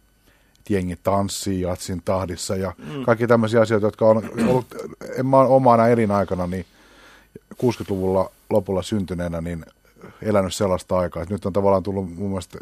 jengi 0.69 0.95
tanssii 1.03 1.61
jatsin 1.61 2.01
tahdissa 2.05 2.55
ja 2.55 2.73
mm. 2.77 3.03
kaikki 3.03 3.27
tämmöisiä 3.27 3.61
asioita, 3.61 3.87
jotka 3.87 4.05
on 4.05 4.29
ollut, 4.47 4.65
en 5.17 5.25
mä 5.25 5.37
omana 5.37 5.87
elinaikana, 5.87 6.47
niin 6.47 6.65
60-luvulla 7.53 8.31
lopulla 8.49 8.83
syntyneenä 8.83 9.41
niin 9.41 9.65
elänyt 10.21 10.53
sellaista 10.53 10.97
aikaa, 10.97 11.23
että 11.23 11.35
nyt 11.35 11.45
on 11.45 11.53
tavallaan 11.53 11.83
tullut 11.83 12.15
mun 12.15 12.29
mielestä 12.29 12.59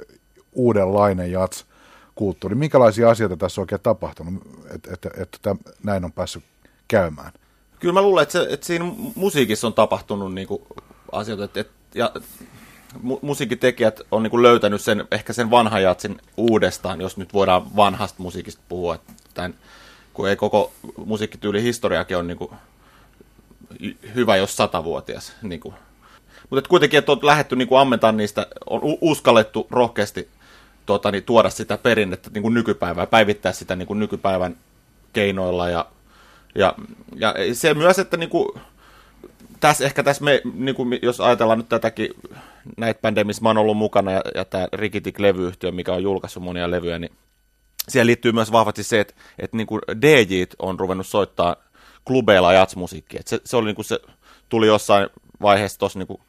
uudenlainen 0.51 1.31
jats 1.31 1.65
kulttuuri. 2.15 2.55
Minkälaisia 2.55 3.09
asioita 3.09 3.37
tässä 3.37 3.61
on 3.61 3.63
oikein 3.63 3.81
tapahtunut, 3.81 4.33
että, 4.75 4.93
että, 4.93 5.09
että 5.17 5.55
näin 5.83 6.05
on 6.05 6.11
päässyt 6.11 6.43
käymään? 6.87 7.31
Kyllä 7.79 7.93
mä 7.93 8.01
luulen, 8.01 8.23
että, 8.23 8.31
se, 8.31 8.47
että 8.49 8.65
siinä 8.65 8.85
musiikissa 9.15 9.67
on 9.67 9.73
tapahtunut 9.73 10.33
niin 10.33 10.47
kuin 10.47 10.61
asioita, 11.11 11.43
että, 11.43 11.59
että 11.59 11.73
ja 11.95 12.11
mu- 12.95 13.19
musiikitekijät 13.21 14.01
on 14.11 14.23
niin 14.23 14.31
kuin 14.31 14.43
löytänyt 14.43 14.81
sen, 14.81 15.05
ehkä 15.11 15.33
sen 15.33 15.51
vanhan 15.51 15.83
jatsin 15.83 16.21
uudestaan, 16.37 17.01
jos 17.01 17.17
nyt 17.17 17.33
voidaan 17.33 17.75
vanhasta 17.75 18.23
musiikista 18.23 18.61
puhua. 18.69 18.99
Tämän, 19.33 19.53
kun 20.13 20.29
ei 20.29 20.35
koko 20.35 20.71
musiikkityyli 21.05 21.63
historiakin 21.63 22.17
on 22.17 22.27
niin 22.27 22.37
kuin 22.37 22.51
hyvä, 24.15 24.35
jos 24.35 24.57
satavuotias. 24.57 25.33
Niin 25.41 25.59
kuin. 25.59 25.75
Mutta 26.49 26.69
kuitenkin, 26.69 26.97
että 26.97 27.11
on 27.11 27.19
lähdetty 27.21 27.55
niin 27.55 27.67
ammentamaan 27.79 28.17
niistä, 28.17 28.47
on 28.69 28.81
uskallettu 29.01 29.67
rohkeasti 29.71 30.29
tuota, 30.85 31.11
niin, 31.11 31.23
tuoda 31.23 31.49
sitä 31.49 31.77
perinnettä 31.77 32.29
niin 32.33 32.41
kuin 32.41 32.65
päivittää 33.09 33.51
sitä 33.51 33.75
niin 33.75 33.87
kuin 33.87 33.99
nykypäivän 33.99 34.57
keinoilla. 35.13 35.69
Ja, 35.69 35.85
ja, 36.55 36.75
ja 37.15 37.35
se 37.53 37.73
myös, 37.73 37.99
että 37.99 38.17
niin 38.17 38.29
kuin, 38.29 38.61
tässä 39.61 39.85
ehkä 39.85 40.03
tässä, 40.03 40.23
me, 40.23 40.41
niin 40.53 40.75
kuin, 40.75 40.99
jos 41.01 41.21
ajatellaan 41.21 41.59
nyt 41.59 41.69
tätäkin, 41.69 42.09
näitä 42.77 43.01
bändejä, 43.01 43.23
missä 43.23 43.41
mä 43.41 43.49
oon 43.49 43.57
ollut 43.57 43.77
mukana, 43.77 44.11
ja, 44.11 44.21
ja 44.35 44.45
tämä 44.45 44.67
Rikitik-levyyhtiö, 44.73 45.71
mikä 45.71 45.93
on 45.93 46.03
julkaissut 46.03 46.43
monia 46.43 46.71
levyjä, 46.71 46.99
niin 46.99 47.11
siihen 47.89 48.07
liittyy 48.07 48.31
myös 48.31 48.51
vahvasti 48.51 48.83
se, 48.83 48.99
että, 48.99 49.13
että 49.39 49.57
niin 49.57 49.67
kuin 49.67 49.81
DJt 50.01 50.55
on 50.59 50.79
ruvennut 50.79 51.07
soittaa 51.07 51.55
klubeilla 52.05 52.53
jatsmusiikkia. 52.53 53.21
Se, 53.25 53.41
se, 53.45 53.57
oli 53.57 53.65
niin 53.65 53.75
kuin 53.75 53.85
se 53.85 53.99
tuli 54.49 54.67
jossain 54.67 55.09
vaiheessa 55.41 55.79
tuossa 55.79 55.99
niin 55.99 56.19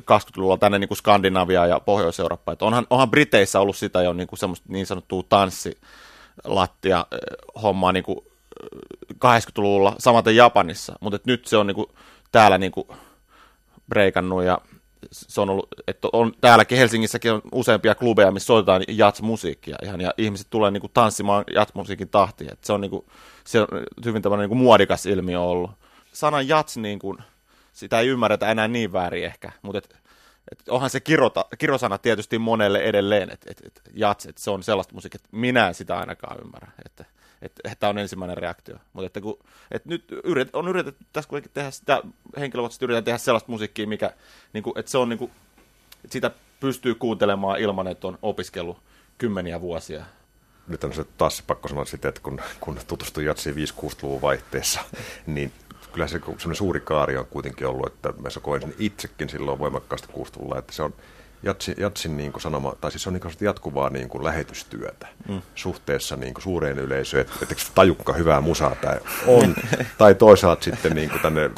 20-luvulla 0.00 0.58
tänne 0.58 0.78
niin 0.78 0.88
kuin 0.88 0.98
Skandinavia 0.98 1.66
ja 1.66 1.80
Pohjois-Eurooppa. 1.80 2.56
Onhan, 2.60 2.86
onhan 2.90 3.10
Briteissä 3.10 3.60
ollut 3.60 3.76
sitä 3.76 4.02
jo 4.02 4.12
niin 4.12 4.26
kuin 4.26 4.38
semmoista 4.38 4.66
niin 4.68 4.86
sanottua 4.86 5.22
tanssilattia 5.28 7.06
eh, 7.12 7.18
hommaa 7.62 7.92
niin 7.92 8.04
kuin 8.04 8.18
80-luvulla, 9.14 9.96
samaten 9.98 10.36
Japanissa, 10.36 10.96
mutta 11.00 11.18
nyt 11.26 11.46
se 11.46 11.56
on 11.56 11.66
niin 11.66 11.74
kuin 11.74 11.86
täällä 12.34 12.58
niin 12.58 12.72
kuin 12.72 12.88
breikannut 13.88 14.44
ja 14.44 14.58
se 15.12 15.40
on 15.40 15.50
ollut, 15.50 15.68
että 15.86 16.08
on 16.12 16.32
täälläkin 16.40 16.78
Helsingissäkin 16.78 17.32
on 17.32 17.42
useampia 17.52 17.94
klubeja, 17.94 18.30
missä 18.30 18.46
soitetaan 18.46 18.82
jatsmusiikkia 18.88 19.76
ihan, 19.82 20.00
ja 20.00 20.14
ihmiset 20.18 20.46
tulee 20.50 20.70
niin 20.70 20.80
kuin 20.80 20.90
tanssimaan 20.94 21.44
jatsmusiikin 21.54 22.08
tahtiin. 22.08 22.52
Että 22.52 22.66
se 22.66 22.72
on, 22.72 22.80
niin 22.80 22.90
kuin, 22.90 23.06
se 23.44 23.60
on 23.60 23.68
hyvin 24.04 24.22
tämmöinen 24.22 24.42
niin 24.42 24.48
kuin 24.48 24.58
muodikas 24.58 25.06
ilmiö 25.06 25.40
ollut. 25.40 25.70
Sana 26.12 26.42
jats, 26.42 26.76
niin 26.76 26.98
kuin, 26.98 27.18
sitä 27.72 28.00
ei 28.00 28.08
ymmärretä 28.08 28.50
enää 28.50 28.68
niin 28.68 28.92
väärin 28.92 29.24
ehkä, 29.24 29.52
mutta 29.62 29.78
et, 29.78 29.96
et 30.52 30.68
onhan 30.68 30.90
se 30.90 31.00
kirota, 31.00 31.44
kirosana 31.58 31.98
tietysti 31.98 32.38
monelle 32.38 32.78
edelleen, 32.78 33.30
että 33.30 33.50
et, 33.50 33.60
et 33.66 33.80
jats, 33.94 34.26
et 34.26 34.38
se 34.38 34.50
on 34.50 34.62
sellaista 34.62 34.94
musiikkia, 34.94 35.20
että 35.24 35.36
minä 35.36 35.68
en 35.68 35.74
sitä 35.74 35.98
ainakaan 35.98 36.40
ymmärrä. 36.40 36.70
Että 36.86 37.04
että 37.44 37.76
tämä 37.80 37.90
on 37.90 37.98
ensimmäinen 37.98 38.36
reaktio. 38.36 38.76
Mutta 38.92 39.06
että, 39.06 39.20
kun, 39.20 39.38
että 39.70 39.88
nyt 39.88 40.04
yrit, 40.24 40.48
on 40.52 40.68
yritetty 40.68 41.04
tässä 41.12 41.28
kuitenkin 41.28 41.54
tehdä 41.54 41.70
sitä, 41.70 42.02
henkilökohtaisesti 42.38 42.84
yritetään 42.84 43.04
tehdä 43.04 43.18
sellaista 43.18 43.52
musiikkia, 43.52 43.86
mikä, 43.86 44.10
niin 44.52 44.64
kuin, 44.64 44.78
että 44.78 44.90
se 44.90 44.98
on 44.98 45.08
niin 45.08 45.18
kuin, 45.18 45.30
että 46.04 46.12
sitä 46.12 46.30
pystyy 46.60 46.94
kuuntelemaan 46.94 47.60
ilman, 47.60 47.86
että 47.86 48.06
on 48.06 48.18
opiskellut 48.22 48.78
kymmeniä 49.18 49.60
vuosia. 49.60 50.04
Nyt 50.68 50.84
on 50.84 50.92
se 50.92 51.04
taas 51.18 51.42
pakko 51.46 51.68
sanoa 51.68 51.84
sitten, 51.84 52.08
että 52.08 52.20
kun, 52.20 52.40
kun 52.60 52.78
tutustui 52.86 53.24
Jatsiin 53.24 53.56
5-6-luvun 53.56 54.22
vaihteessa, 54.22 54.80
niin 55.26 55.52
kyllä 55.92 56.06
se 56.08 56.20
suuri 56.52 56.80
kaari 56.80 57.16
on 57.16 57.26
kuitenkin 57.26 57.66
ollut, 57.66 57.86
että 57.86 58.08
mä 58.08 58.28
koen 58.42 58.60
sen 58.60 58.74
itsekin 58.78 59.28
silloin 59.28 59.58
voimakkaasti 59.58 60.08
60-luvulla, 60.08 60.58
että 60.58 60.72
se 60.72 60.82
on 60.82 60.94
Jatsin, 61.44 61.74
Jatsin 61.78 62.16
niin 62.16 62.32
kuin 62.32 62.42
sanoma, 62.42 62.72
tai 62.80 62.90
siis 62.90 63.02
se 63.02 63.08
on 63.08 63.12
niin 63.12 63.20
kuin 63.20 63.34
jatkuvaa 63.40 63.90
niin 63.90 64.08
kuin 64.08 64.24
lähetystyötä 64.24 65.06
mm. 65.28 65.42
suhteessa 65.54 66.16
niin 66.16 66.34
kuin 66.34 66.42
suureen 66.42 66.78
yleisöön, 66.78 67.20
että, 67.20 67.34
että 67.42 67.54
tajukka 67.74 68.12
hyvää 68.12 68.40
musaa 68.40 68.74
tämä 68.74 68.96
on, 69.26 69.54
tai 69.98 70.14
toisaalta 70.14 70.64
sitten 70.64 70.94
niin 70.94 71.10
kuin 71.10 71.22
tänne 71.22 71.50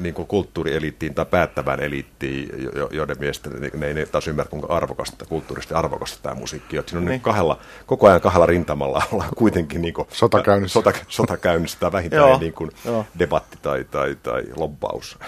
niin 0.00 0.14
kuin 0.14 0.28
kulttuurieliittiin 0.28 1.14
tai 1.14 1.26
päättävään 1.26 1.80
eliittiin, 1.80 2.48
joiden 2.90 3.16
mielestä 3.18 3.50
ne 3.74 3.86
ei 3.86 4.06
taas 4.06 4.28
ymmärrä, 4.28 4.50
kuinka 4.50 4.74
arvokasta, 4.74 5.24
kulttuurisesti 5.24 5.74
arvokasta 5.74 6.22
tämä 6.22 6.34
musiikki 6.34 6.78
on. 6.78 6.84
Siinä 6.86 6.98
on 6.98 7.04
niin. 7.04 7.10
Niin 7.10 7.20
kahdella, 7.20 7.58
koko 7.86 8.06
ajan 8.06 8.20
kahdella 8.20 8.46
rintamalla 8.46 9.02
ollaan 9.12 9.30
kuitenkin 9.36 9.82
niin 9.82 9.94
kuin, 9.94 10.08
sota 10.12 10.42
käynnissä. 10.42 10.72
Sota, 10.72 10.92
sota 11.08 11.36
käynnissä 11.36 11.78
tai 11.80 11.92
vähintään 11.92 12.40
niin 12.40 12.52
kuin 12.52 12.70
debatti 13.18 13.58
tai, 13.62 13.84
tai, 13.84 14.16
tai 14.22 14.44
lobbaus. 14.56 15.18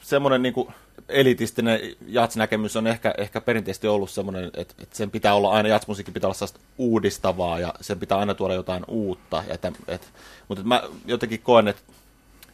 Semmoinen 0.00 0.42
niin 0.42 0.54
kuin 0.54 0.68
elitistinen 1.08 1.80
jatsnäkemys 2.06 2.76
on 2.76 2.86
ehkä, 2.86 3.14
ehkä 3.18 3.40
perinteisesti 3.40 3.88
ollut 3.88 4.10
semmoinen, 4.10 4.44
että, 4.44 4.74
että 4.82 4.96
sen 4.96 5.10
pitää 5.10 5.34
olla 5.34 5.50
aina, 5.50 5.68
jatsmusiikki 5.68 6.12
pitää 6.12 6.28
olla 6.28 6.60
uudistavaa 6.78 7.58
ja 7.58 7.74
sen 7.80 7.98
pitää 7.98 8.18
aina 8.18 8.34
tuoda 8.34 8.54
jotain 8.54 8.84
uutta. 8.88 9.44
Että, 9.48 9.72
että, 9.88 10.06
mutta 10.48 10.60
että 10.60 10.68
mä 10.68 10.82
jotenkin 11.06 11.42
koen, 11.42 11.68
että, 11.68 11.82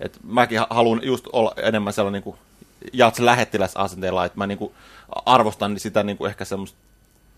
että 0.01 0.19
mäkin 0.27 0.61
haluan 0.71 1.01
just 1.03 1.27
olla 1.33 1.53
enemmän 1.57 1.93
sellainen 1.93 2.23
niin 2.25 2.37
jats-lähettiläsasenteella, 2.93 4.25
että 4.25 4.39
mä 4.39 4.47
niin 4.47 4.59
kuin 4.59 4.73
arvostan 5.27 5.79
sitä 5.79 6.03
niin 6.03 6.17
kuin 6.17 6.29
ehkä 6.29 6.45
semmoista 6.45 6.79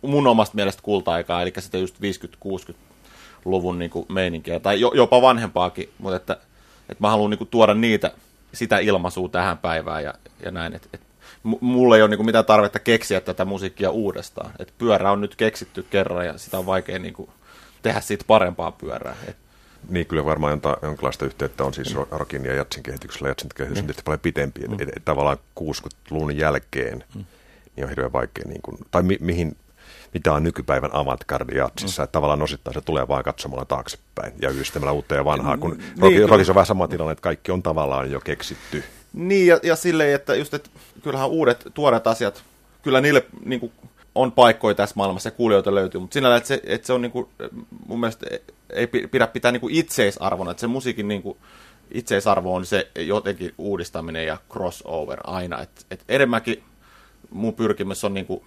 mun 0.02 0.26
omasta 0.26 0.54
mielestä 0.54 0.82
kulta-aikaa, 0.82 1.42
eli 1.42 1.52
sitä 1.58 1.78
just 1.78 1.96
50-60-luvun 1.96 3.78
niin 3.78 3.90
kuin 3.90 4.06
meininkiä, 4.08 4.60
tai 4.60 4.80
jopa 4.80 5.22
vanhempaakin, 5.22 5.88
mutta 5.98 6.16
että, 6.16 6.32
että 6.88 7.04
mä 7.04 7.10
haluan 7.10 7.30
niin 7.30 7.38
kuin 7.38 7.50
tuoda 7.50 7.74
niitä 7.74 8.12
sitä 8.56 8.78
ilmaisua 8.78 9.28
tähän 9.28 9.58
päivään 9.58 10.04
ja, 10.04 10.14
ja 10.44 10.50
näin. 10.50 10.74
Et, 10.74 10.88
et, 10.92 11.00
mulla 11.60 11.96
ei 11.96 12.02
ole 12.02 12.10
niinku 12.10 12.24
mitään 12.24 12.44
tarvetta 12.44 12.78
keksiä 12.78 13.20
tätä 13.20 13.44
musiikkia 13.44 13.90
uudestaan. 13.90 14.50
Et 14.58 14.72
pyörä 14.78 15.10
on 15.10 15.20
nyt 15.20 15.36
keksitty 15.36 15.82
kerran 15.90 16.26
ja 16.26 16.38
sitä 16.38 16.58
on 16.58 16.66
vaikea 16.66 16.98
niinku 16.98 17.30
tehdä 17.82 18.00
siitä 18.00 18.24
parempaa 18.26 18.72
pyörää. 18.72 19.16
Et, 19.28 19.36
niin, 19.88 20.06
kyllä 20.06 20.24
varmaan 20.24 20.50
jonta, 20.50 20.76
jonkinlaista 20.82 21.24
yhteyttä 21.24 21.64
on 21.64 21.74
siis 21.74 21.94
mm. 21.94 22.06
Rokin 22.10 22.44
ja 22.44 22.54
Jatsin 22.54 22.82
kehityksellä. 22.82 23.28
Jatsin 23.28 23.50
kehitys 23.54 23.82
mm. 23.82 23.88
on 23.88 23.94
paljon 24.04 24.20
pitempi. 24.20 24.60
Mm. 24.60 24.74
Et, 24.74 24.88
et, 24.96 25.04
tavallaan 25.04 25.38
60-luvun 25.60 26.36
jälkeen 26.36 27.04
mm. 27.14 27.24
niin 27.76 27.84
on 27.84 27.88
hirveän 27.88 28.12
vaikea, 28.12 28.44
niin 28.48 28.62
kuin, 28.62 28.78
tai 28.90 29.02
mi, 29.02 29.16
mihin 29.20 29.56
mitä 30.16 30.32
on 30.32 30.42
nykypäivän 30.42 30.94
avantgardiatsissa, 30.94 32.02
mm. 32.02 32.04
että 32.04 32.12
tavallaan 32.12 32.42
osittain 32.42 32.74
se 32.74 32.80
tulee 32.80 33.08
vain 33.08 33.24
katsomalla 33.24 33.64
taaksepäin 33.64 34.32
ja 34.42 34.50
yhdistämällä 34.50 34.92
uutta 34.92 35.14
ja 35.14 35.24
vanhaa, 35.24 35.56
kun 35.56 35.78
niin, 36.00 36.28
Rockissa 36.28 36.52
on 36.52 36.54
vähän 36.54 36.66
sama 36.66 36.88
tilanne, 36.88 37.12
että 37.12 37.22
kaikki 37.22 37.52
on 37.52 37.62
tavallaan 37.62 38.10
jo 38.10 38.20
keksitty. 38.20 38.84
Niin, 39.12 39.46
ja, 39.46 39.60
ja 39.62 39.76
silleen, 39.76 40.14
että 40.14 40.34
just, 40.34 40.54
että 40.54 40.70
kyllähän 41.02 41.28
uudet, 41.28 41.66
tuoreet 41.74 42.06
asiat, 42.06 42.42
kyllä 42.82 43.00
niille 43.00 43.26
niin 43.44 43.60
kuin, 43.60 43.72
on 44.14 44.32
paikkoja 44.32 44.74
tässä 44.74 44.94
maailmassa 44.96 45.26
ja 45.26 45.30
kuulijoita 45.30 45.74
löytyy, 45.74 46.00
mutta 46.00 46.14
sinällä, 46.14 46.36
että 46.36 46.48
se, 46.48 46.60
että 46.64 46.86
se 46.86 46.92
on 46.92 47.02
niin 47.02 47.12
kuin, 47.12 47.28
mun 47.86 48.00
mielestä 48.00 48.26
ei 48.70 48.86
pidä 48.86 49.26
pitää 49.26 49.52
niin 49.52 49.60
kuin 49.60 49.74
itseisarvona, 49.74 50.50
että 50.50 50.60
se 50.60 50.66
musiikin 50.66 51.08
niin 51.08 51.22
kuin, 51.22 51.38
itseisarvo 51.90 52.54
on 52.54 52.66
se 52.66 52.90
jotenkin 52.98 53.54
uudistaminen 53.58 54.26
ja 54.26 54.38
crossover 54.52 55.20
aina, 55.24 55.62
että 55.62 55.82
et 55.90 56.04
enemmänkin 56.08 56.62
mun 57.30 57.54
pyrkimys 57.54 58.04
on 58.04 58.14
niin 58.14 58.26
kuin, 58.26 58.44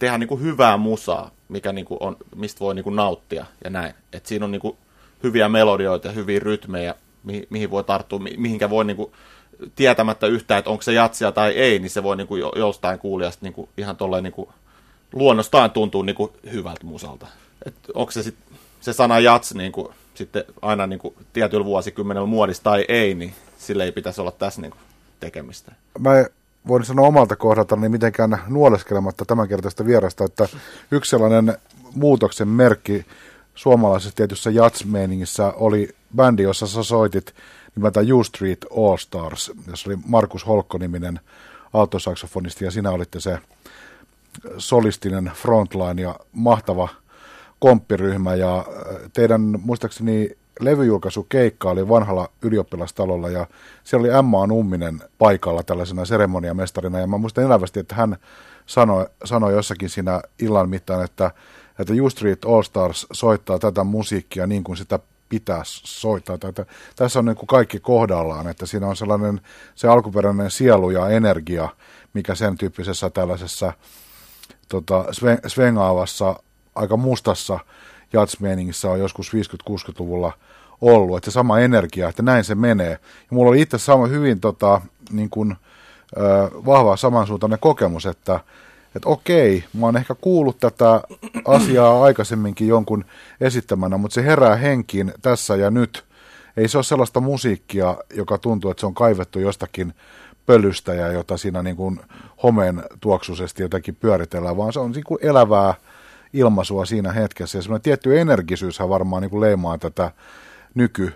tehdä 0.00 0.18
niin 0.18 0.28
kuin 0.28 0.42
hyvää 0.42 0.76
musaa, 0.76 1.30
mikä 1.48 1.72
niin 1.72 1.84
kuin 1.84 1.98
on, 2.00 2.16
mistä 2.36 2.60
voi 2.60 2.74
niin 2.74 2.84
kuin 2.84 2.96
nauttia 2.96 3.46
ja 3.64 3.70
näin. 3.70 3.94
Et 4.12 4.26
siinä 4.26 4.44
on 4.44 4.50
niin 4.50 4.60
kuin 4.60 4.76
hyviä 5.22 5.48
melodioita 5.48 6.08
ja 6.08 6.12
hyviä 6.12 6.40
rytmejä, 6.40 6.94
mihin, 7.24 7.46
mihin 7.50 7.70
voi 7.70 7.84
tarttua, 7.84 8.18
mihinkä 8.18 8.70
voi 8.70 8.84
niin 8.84 8.96
kuin, 8.96 9.12
tietämättä 9.76 10.26
yhtään, 10.26 10.58
että 10.58 10.70
onko 10.70 10.82
se 10.82 10.92
jatsia 10.92 11.32
tai 11.32 11.50
ei, 11.50 11.78
niin 11.78 11.90
se 11.90 12.02
voi 12.02 12.16
niin 12.16 12.26
kuin 12.26 12.42
jostain 12.56 12.98
kuulijasta 12.98 13.46
niin 13.46 13.52
kuin, 13.52 13.68
ihan 13.76 13.96
tolleen 13.96 14.24
niin 14.24 14.32
kuin, 14.32 14.48
luonnostaan 15.12 15.70
tuntuu 15.70 16.02
niin 16.02 16.16
kuin 16.16 16.32
hyvältä 16.52 16.86
musalta. 16.86 17.26
Et 17.66 17.74
onko 17.94 18.12
se 18.12 18.22
sit, 18.22 18.36
se 18.80 18.92
sana 18.92 19.20
jats 19.20 19.54
niin 19.54 19.72
kuin, 19.72 19.88
sitten 20.14 20.44
aina 20.62 20.86
niin 20.86 20.98
kuin, 20.98 21.14
tietyllä 21.32 21.64
vuosikymmenellä 21.64 22.26
muodissa 22.26 22.62
tai 22.62 22.84
ei, 22.88 23.14
niin 23.14 23.34
sille 23.58 23.84
ei 23.84 23.92
pitäisi 23.92 24.20
olla 24.20 24.32
tässä 24.32 24.60
niin 24.60 24.70
kuin, 24.70 24.80
tekemistä. 25.20 25.72
Mä 25.98 26.24
voin 26.68 26.84
sanoa 26.84 27.08
omalta 27.08 27.36
kohdalta, 27.36 27.76
niin 27.76 27.90
mitenkään 27.90 28.38
nuoleskelematta 28.48 29.24
tämänkertaista 29.24 29.86
vierasta, 29.86 30.24
että 30.24 30.48
yksi 30.90 31.10
sellainen 31.10 31.56
muutoksen 31.94 32.48
merkki 32.48 33.06
suomalaisessa 33.54 34.16
tietyssä 34.16 34.50
jatsmeiningissä 34.50 35.52
oli 35.56 35.94
bändi, 36.16 36.42
jossa 36.42 36.66
sä 36.66 36.82
soitit 36.82 37.34
nimeltä 37.76 38.00
U 38.14 38.24
Street 38.24 38.66
All 38.76 38.96
Stars, 38.96 39.52
jossa 39.66 39.90
oli 39.90 39.98
Markus 40.06 40.46
Holkko-niminen 40.46 41.20
altosaksofonisti, 41.72 42.64
ja 42.64 42.70
sinä 42.70 42.90
olitte 42.90 43.20
se 43.20 43.38
solistinen 44.58 45.30
frontline 45.34 46.02
ja 46.02 46.16
mahtava 46.32 46.88
komppiryhmä, 47.58 48.34
ja 48.34 48.64
teidän 49.12 49.40
muistaakseni 49.40 50.30
levyjulkaisukeikka 50.60 51.70
oli 51.70 51.88
vanhalla 51.88 52.30
ylioppilastalolla 52.42 53.28
ja 53.28 53.46
siellä 53.84 54.04
oli 54.04 54.18
Emma 54.18 54.46
Numminen 54.46 55.00
paikalla 55.18 55.62
tällaisena 55.62 56.04
seremoniamestarina 56.04 57.00
ja 57.00 57.06
mä 57.06 57.18
muistan 57.18 57.44
elävästi, 57.44 57.80
että 57.80 57.94
hän 57.94 58.16
sanoi, 58.66 59.06
sanoi 59.24 59.52
jossakin 59.52 59.88
siinä 59.88 60.22
illan 60.38 60.68
mittaan, 60.68 61.04
että, 61.04 61.30
että 61.78 61.92
U 62.02 62.10
Street 62.10 62.44
All 62.44 62.62
Stars 62.62 63.06
soittaa 63.12 63.58
tätä 63.58 63.84
musiikkia 63.84 64.46
niin 64.46 64.64
kuin 64.64 64.76
sitä 64.76 64.98
pitäisi 65.28 65.82
soittaa. 65.84 66.34
Että 66.34 66.66
tässä 66.96 67.18
on 67.18 67.24
niin 67.24 67.36
kuin 67.36 67.46
kaikki 67.46 67.80
kohdallaan, 67.80 68.48
että 68.48 68.66
siinä 68.66 68.86
on 68.86 68.96
sellainen 68.96 69.40
se 69.74 69.88
alkuperäinen 69.88 70.50
sielu 70.50 70.90
ja 70.90 71.08
energia, 71.08 71.68
mikä 72.14 72.34
sen 72.34 72.58
tyyppisessä 72.58 73.10
tällaisessa 73.10 73.72
tota, 74.68 75.04
svengaavassa, 75.46 76.36
aika 76.74 76.96
mustassa 76.96 77.58
jatsmeeningissä 78.12 78.90
on 78.90 79.00
joskus 79.00 79.32
50-60-luvulla 79.32 80.32
ollut, 80.80 81.16
että 81.16 81.30
se 81.30 81.34
sama 81.34 81.60
energia, 81.60 82.08
että 82.08 82.22
näin 82.22 82.44
se 82.44 82.54
menee. 82.54 82.90
Ja 82.90 82.98
mulla 83.30 83.50
oli 83.50 83.60
itse 83.60 83.78
sama 83.78 84.06
hyvin 84.06 84.40
tota, 84.40 84.80
niin 85.10 85.30
kuin, 85.30 85.56
ö, 86.16 86.50
vahva 86.66 86.96
samansuuntainen 86.96 87.58
kokemus, 87.58 88.06
että 88.06 88.40
että 88.96 89.08
okei, 89.08 89.64
mä 89.74 89.86
oon 89.86 89.96
ehkä 89.96 90.14
kuullut 90.20 90.60
tätä 90.60 91.00
asiaa 91.44 92.02
aikaisemminkin 92.02 92.68
jonkun 92.68 93.04
esittämänä, 93.40 93.98
mutta 93.98 94.14
se 94.14 94.24
herää 94.24 94.56
henkiin 94.56 95.12
tässä 95.22 95.56
ja 95.56 95.70
nyt. 95.70 96.04
Ei 96.56 96.68
se 96.68 96.78
ole 96.78 96.84
sellaista 96.84 97.20
musiikkia, 97.20 97.96
joka 98.14 98.38
tuntuu, 98.38 98.70
että 98.70 98.80
se 98.80 98.86
on 98.86 98.94
kaivettu 98.94 99.38
jostakin 99.38 99.94
pölystä 100.46 100.94
ja 100.94 101.12
jota 101.12 101.36
siinä 101.36 101.62
niin 101.62 101.76
kuin 101.76 102.00
homeen 102.42 102.82
tuoksuisesti 103.00 103.62
jotenkin 103.62 103.96
pyöritellään, 103.96 104.56
vaan 104.56 104.72
se 104.72 104.80
on 104.80 104.90
niin 104.90 105.04
kuin 105.04 105.18
elävää 105.22 105.74
ilmaisua 106.32 106.84
siinä 106.84 107.12
hetkessä. 107.12 107.58
Ja 107.58 107.62
semmoinen 107.62 107.82
tietty 107.82 108.20
energisyyshän 108.20 108.88
varmaan 108.88 109.22
niin 109.22 109.30
kuin 109.30 109.40
leimaa 109.40 109.78
tätä 109.78 110.10
nyky 110.74 111.12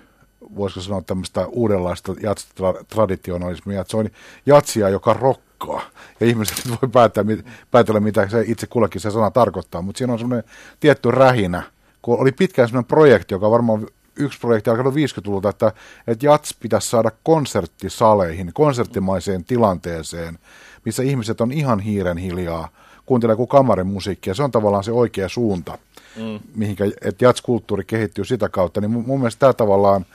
voisiko 0.56 0.80
sanoa 0.80 1.02
tämmöistä 1.02 1.46
uudenlaista 1.46 2.12
jats-traditionalismia, 2.12 3.80
että 3.80 3.90
se 3.90 3.96
on 3.96 4.10
jatsia, 4.46 4.88
joka 4.88 5.12
rokkaa. 5.12 5.82
Ja 6.20 6.26
ihmiset 6.26 6.68
voi 6.68 6.88
päättää, 6.92 7.24
päätellä, 7.70 8.00
mitä 8.00 8.28
se 8.28 8.44
itse 8.46 8.66
kullakin 8.66 9.00
se 9.00 9.10
sana 9.10 9.30
tarkoittaa, 9.30 9.82
mutta 9.82 9.98
siinä 9.98 10.12
on 10.12 10.18
semmoinen 10.18 10.50
tietty 10.80 11.10
rähinä, 11.10 11.62
kun 12.02 12.18
oli 12.18 12.32
pitkään 12.32 12.68
semmoinen 12.68 12.88
projekti, 12.88 13.34
joka 13.34 13.50
varmaan 13.50 13.86
yksi 14.16 14.38
projekti 14.38 14.70
alkanut 14.70 14.94
50-luvulta, 14.94 15.48
että, 15.48 15.72
että 16.06 16.26
jats 16.26 16.54
pitäisi 16.60 16.88
saada 16.88 17.10
konserttisaleihin, 17.22 18.50
konserttimaiseen 18.54 19.44
tilanteeseen, 19.44 20.38
missä 20.84 21.02
ihmiset 21.02 21.40
on 21.40 21.52
ihan 21.52 21.80
hiiren 21.80 22.18
hiljaa, 22.18 22.68
kuuntelee 23.06 23.36
kuin 23.36 23.48
kamarin 23.48 23.86
musiikkia. 23.86 24.34
Se 24.34 24.42
on 24.42 24.50
tavallaan 24.50 24.84
se 24.84 24.92
oikea 24.92 25.28
suunta, 25.28 25.78
mm. 26.16 26.40
mihinkä, 26.54 26.84
että 26.84 27.24
jats-kulttuuri 27.24 27.84
kehittyy 27.84 28.24
sitä 28.24 28.48
kautta. 28.48 28.80
Niin 28.80 28.90
mun, 28.90 29.04
mun 29.06 29.20
mielestä 29.20 29.40
tämä 29.40 29.52
tavallaan 29.52 30.06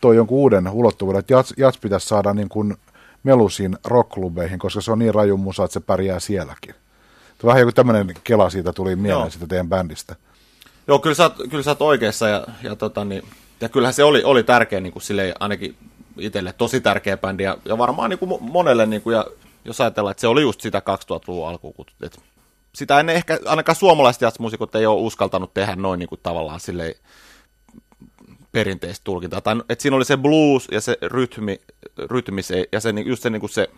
toi 0.00 0.16
jonkun 0.16 0.38
uuden 0.38 0.68
ulottuvuuden, 0.68 1.18
että 1.18 1.32
jats, 1.32 1.54
jats 1.56 1.78
pitäisi 1.78 2.08
saada 2.08 2.34
niin 2.34 2.48
kuin 2.48 2.76
melusiin 3.22 3.78
rockklubeihin, 3.84 4.58
koska 4.58 4.80
se 4.80 4.92
on 4.92 4.98
niin 4.98 5.14
raju 5.14 5.36
musa, 5.36 5.64
että 5.64 5.72
se 5.72 5.80
pärjää 5.80 6.20
sielläkin. 6.20 6.74
Vähän 7.44 7.60
joku 7.60 7.72
tämmöinen 7.72 8.14
kela 8.24 8.50
siitä 8.50 8.72
tuli 8.72 8.96
mieleen 8.96 9.20
Joo. 9.20 9.30
siitä 9.30 9.46
teidän 9.46 9.68
bändistä. 9.68 10.16
Joo, 10.88 10.98
kyllä 10.98 11.14
sä 11.14 11.22
oot, 11.22 11.36
kyllä 11.50 11.62
sä 11.62 11.70
oot 11.70 11.82
oikeassa 11.82 12.28
ja, 12.28 12.46
ja, 12.62 12.76
tota, 12.76 13.04
niin, 13.04 13.22
ja 13.60 13.68
kyllähän 13.68 13.94
se 13.94 14.04
oli, 14.04 14.24
oli 14.24 14.42
tärkeä 14.42 14.80
niin 14.80 14.92
kuin 14.92 15.02
silleen, 15.02 15.34
ainakin 15.40 15.76
itselle 16.18 16.52
tosi 16.52 16.80
tärkeä 16.80 17.16
bändi 17.16 17.42
ja, 17.42 17.58
ja 17.64 17.78
varmaan 17.78 18.10
niin 18.10 18.18
kuin 18.18 18.38
monelle, 18.40 18.86
niin 18.86 19.02
kuin, 19.02 19.14
ja 19.14 19.24
jos 19.64 19.80
ajatellaan, 19.80 20.10
että 20.10 20.20
se 20.20 20.28
oli 20.28 20.42
just 20.42 20.60
sitä 20.60 20.78
2000-luvun 20.78 21.48
alkuun, 21.48 21.74
että 22.02 22.18
sitä 22.76 23.00
ennen 23.00 23.16
ehkä 23.16 23.38
ainakaan 23.46 23.76
suomalaiset 23.76 24.22
jazzmuusikot 24.22 24.74
ei 24.74 24.86
ole 24.86 25.00
uskaltanut 25.00 25.54
tehdä 25.54 25.76
noin 25.76 25.98
niin 25.98 26.08
kuin 26.08 26.20
tavallaan 26.22 26.60
silleen 26.60 26.94
perinteistä 28.52 29.04
tulkintaa. 29.04 29.40
Tai, 29.40 29.56
että 29.68 29.82
siinä 29.82 29.96
oli 29.96 30.04
se 30.04 30.16
blues 30.16 30.68
ja 30.70 30.80
se 30.80 30.98
rytmi, 31.02 31.60
rytmi 31.98 32.42
se, 32.42 32.64
ja 32.72 32.80
se, 32.80 32.90
just 33.04 33.22
se, 33.22 33.30
niin 33.30 33.40
kuin 33.40 33.50
se 33.50 33.68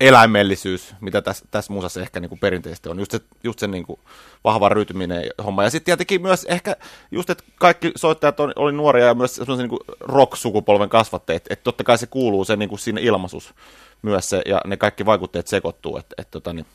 eläimellisyys, 0.00 0.94
mitä 1.00 1.22
tässä, 1.22 1.44
tässä 1.50 1.72
musassa 1.72 2.00
ehkä 2.00 2.20
niin 2.20 2.28
kuin 2.28 2.38
perinteisesti 2.38 2.88
on, 2.88 2.98
just 2.98 3.10
se, 3.10 3.20
just 3.44 3.58
se 3.58 3.66
niin 3.66 3.84
kuin 3.84 4.00
vahva 4.44 4.68
rytminen 4.68 5.24
homma. 5.44 5.64
Ja 5.64 5.70
sitten 5.70 5.84
tietenkin 5.84 6.22
myös 6.22 6.44
ehkä 6.44 6.76
just, 7.10 7.30
että 7.30 7.44
kaikki 7.54 7.92
soittajat 7.96 8.40
on, 8.40 8.52
oli 8.56 8.72
nuoria 8.72 9.06
ja 9.06 9.14
myös 9.14 9.34
semmoisen 9.34 9.68
niin 9.68 9.96
rock-sukupolven 10.00 10.88
kasvatteet, 10.88 11.46
että 11.50 11.64
totta 11.64 11.84
kai 11.84 11.98
se 11.98 12.06
kuuluu 12.06 12.44
se 12.44 12.56
niin 12.56 12.68
kuin 12.68 12.78
siinä 12.78 13.00
ilmaisuus 13.00 13.54
myös 14.02 14.28
se, 14.28 14.42
ja 14.46 14.60
ne 14.66 14.76
kaikki 14.76 15.06
vaikutteet 15.06 15.46
sekoittuu, 15.46 15.96
että 15.96 16.14
et, 16.18 16.30
tota, 16.30 16.52
niin, 16.52 16.66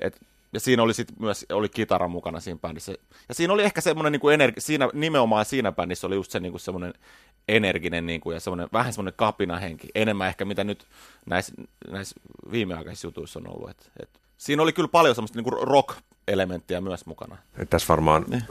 et, 0.00 0.20
ja 0.52 0.60
siinä 0.60 0.82
oli 0.82 0.94
sit 0.94 1.08
myös 1.18 1.46
oli 1.52 1.68
kitara 1.68 2.08
mukana 2.08 2.40
siinä 2.40 2.58
bändissä. 2.58 2.92
Ja 3.28 3.34
siinä 3.34 3.52
oli 3.52 3.62
ehkä 3.62 3.80
semmoinen 3.80 4.12
niin 4.12 4.32
energi, 4.32 4.60
siinä, 4.60 4.88
nimenomaan 4.92 5.44
siinä 5.44 5.72
bändissä 5.72 6.06
oli 6.06 6.14
just 6.14 6.30
se 6.30 6.40
niin 6.40 6.52
kuin 6.52 6.60
semmoinen 6.60 6.94
energinen 7.48 8.06
niin 8.06 8.20
kuin, 8.20 8.34
ja 8.34 8.40
semmoinen, 8.40 8.68
vähän 8.72 8.92
semmoinen 8.92 9.14
kapinahenki. 9.16 9.88
Enemmän 9.94 10.28
ehkä 10.28 10.44
mitä 10.44 10.64
nyt 10.64 10.86
näissä, 11.26 11.52
näissä 11.90 12.14
viimeaikaisissa 12.52 13.06
jutuissa 13.06 13.38
on 13.38 13.48
ollut. 13.48 13.70
Et, 13.70 13.90
et, 14.02 14.08
siinä 14.36 14.62
oli 14.62 14.72
kyllä 14.72 14.88
paljon 14.88 15.14
semmoista 15.14 15.38
niin 15.38 15.44
kuin 15.44 15.68
rock-elementtiä 15.68 16.80
myös 16.80 17.06
mukana. 17.06 17.38
Et 17.58 17.70
tässä 17.70 17.88
varmaan 17.88 18.24
ne. 18.28 18.42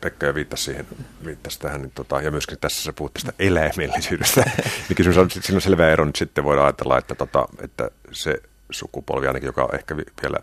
Pekka 0.00 0.26
jo 0.26 0.34
viittasi 0.34 0.64
siihen, 0.64 0.86
viittasi 1.24 1.60
tähän, 1.60 1.82
niin 1.82 1.92
tota, 1.94 2.20
ja 2.20 2.30
myöskin 2.30 2.58
tässä 2.60 2.82
se 2.82 2.92
puhutti 2.92 3.20
sitä 3.20 3.32
eläimellisyydestä, 3.38 4.50
mikä 4.88 5.02
siinä 5.04 5.20
on, 5.20 5.30
siinä 5.30 5.56
on 5.56 5.60
selvä 5.60 5.90
ero, 5.90 6.04
nyt 6.04 6.16
sitten 6.16 6.44
voidaan 6.44 6.66
ajatella, 6.66 6.98
että, 6.98 7.14
tota, 7.14 7.48
että 7.60 7.90
se 8.12 8.42
sukupolvi 8.70 9.26
ainakin, 9.26 9.46
joka 9.46 9.68
ehkä 9.72 9.96
vielä 9.96 10.38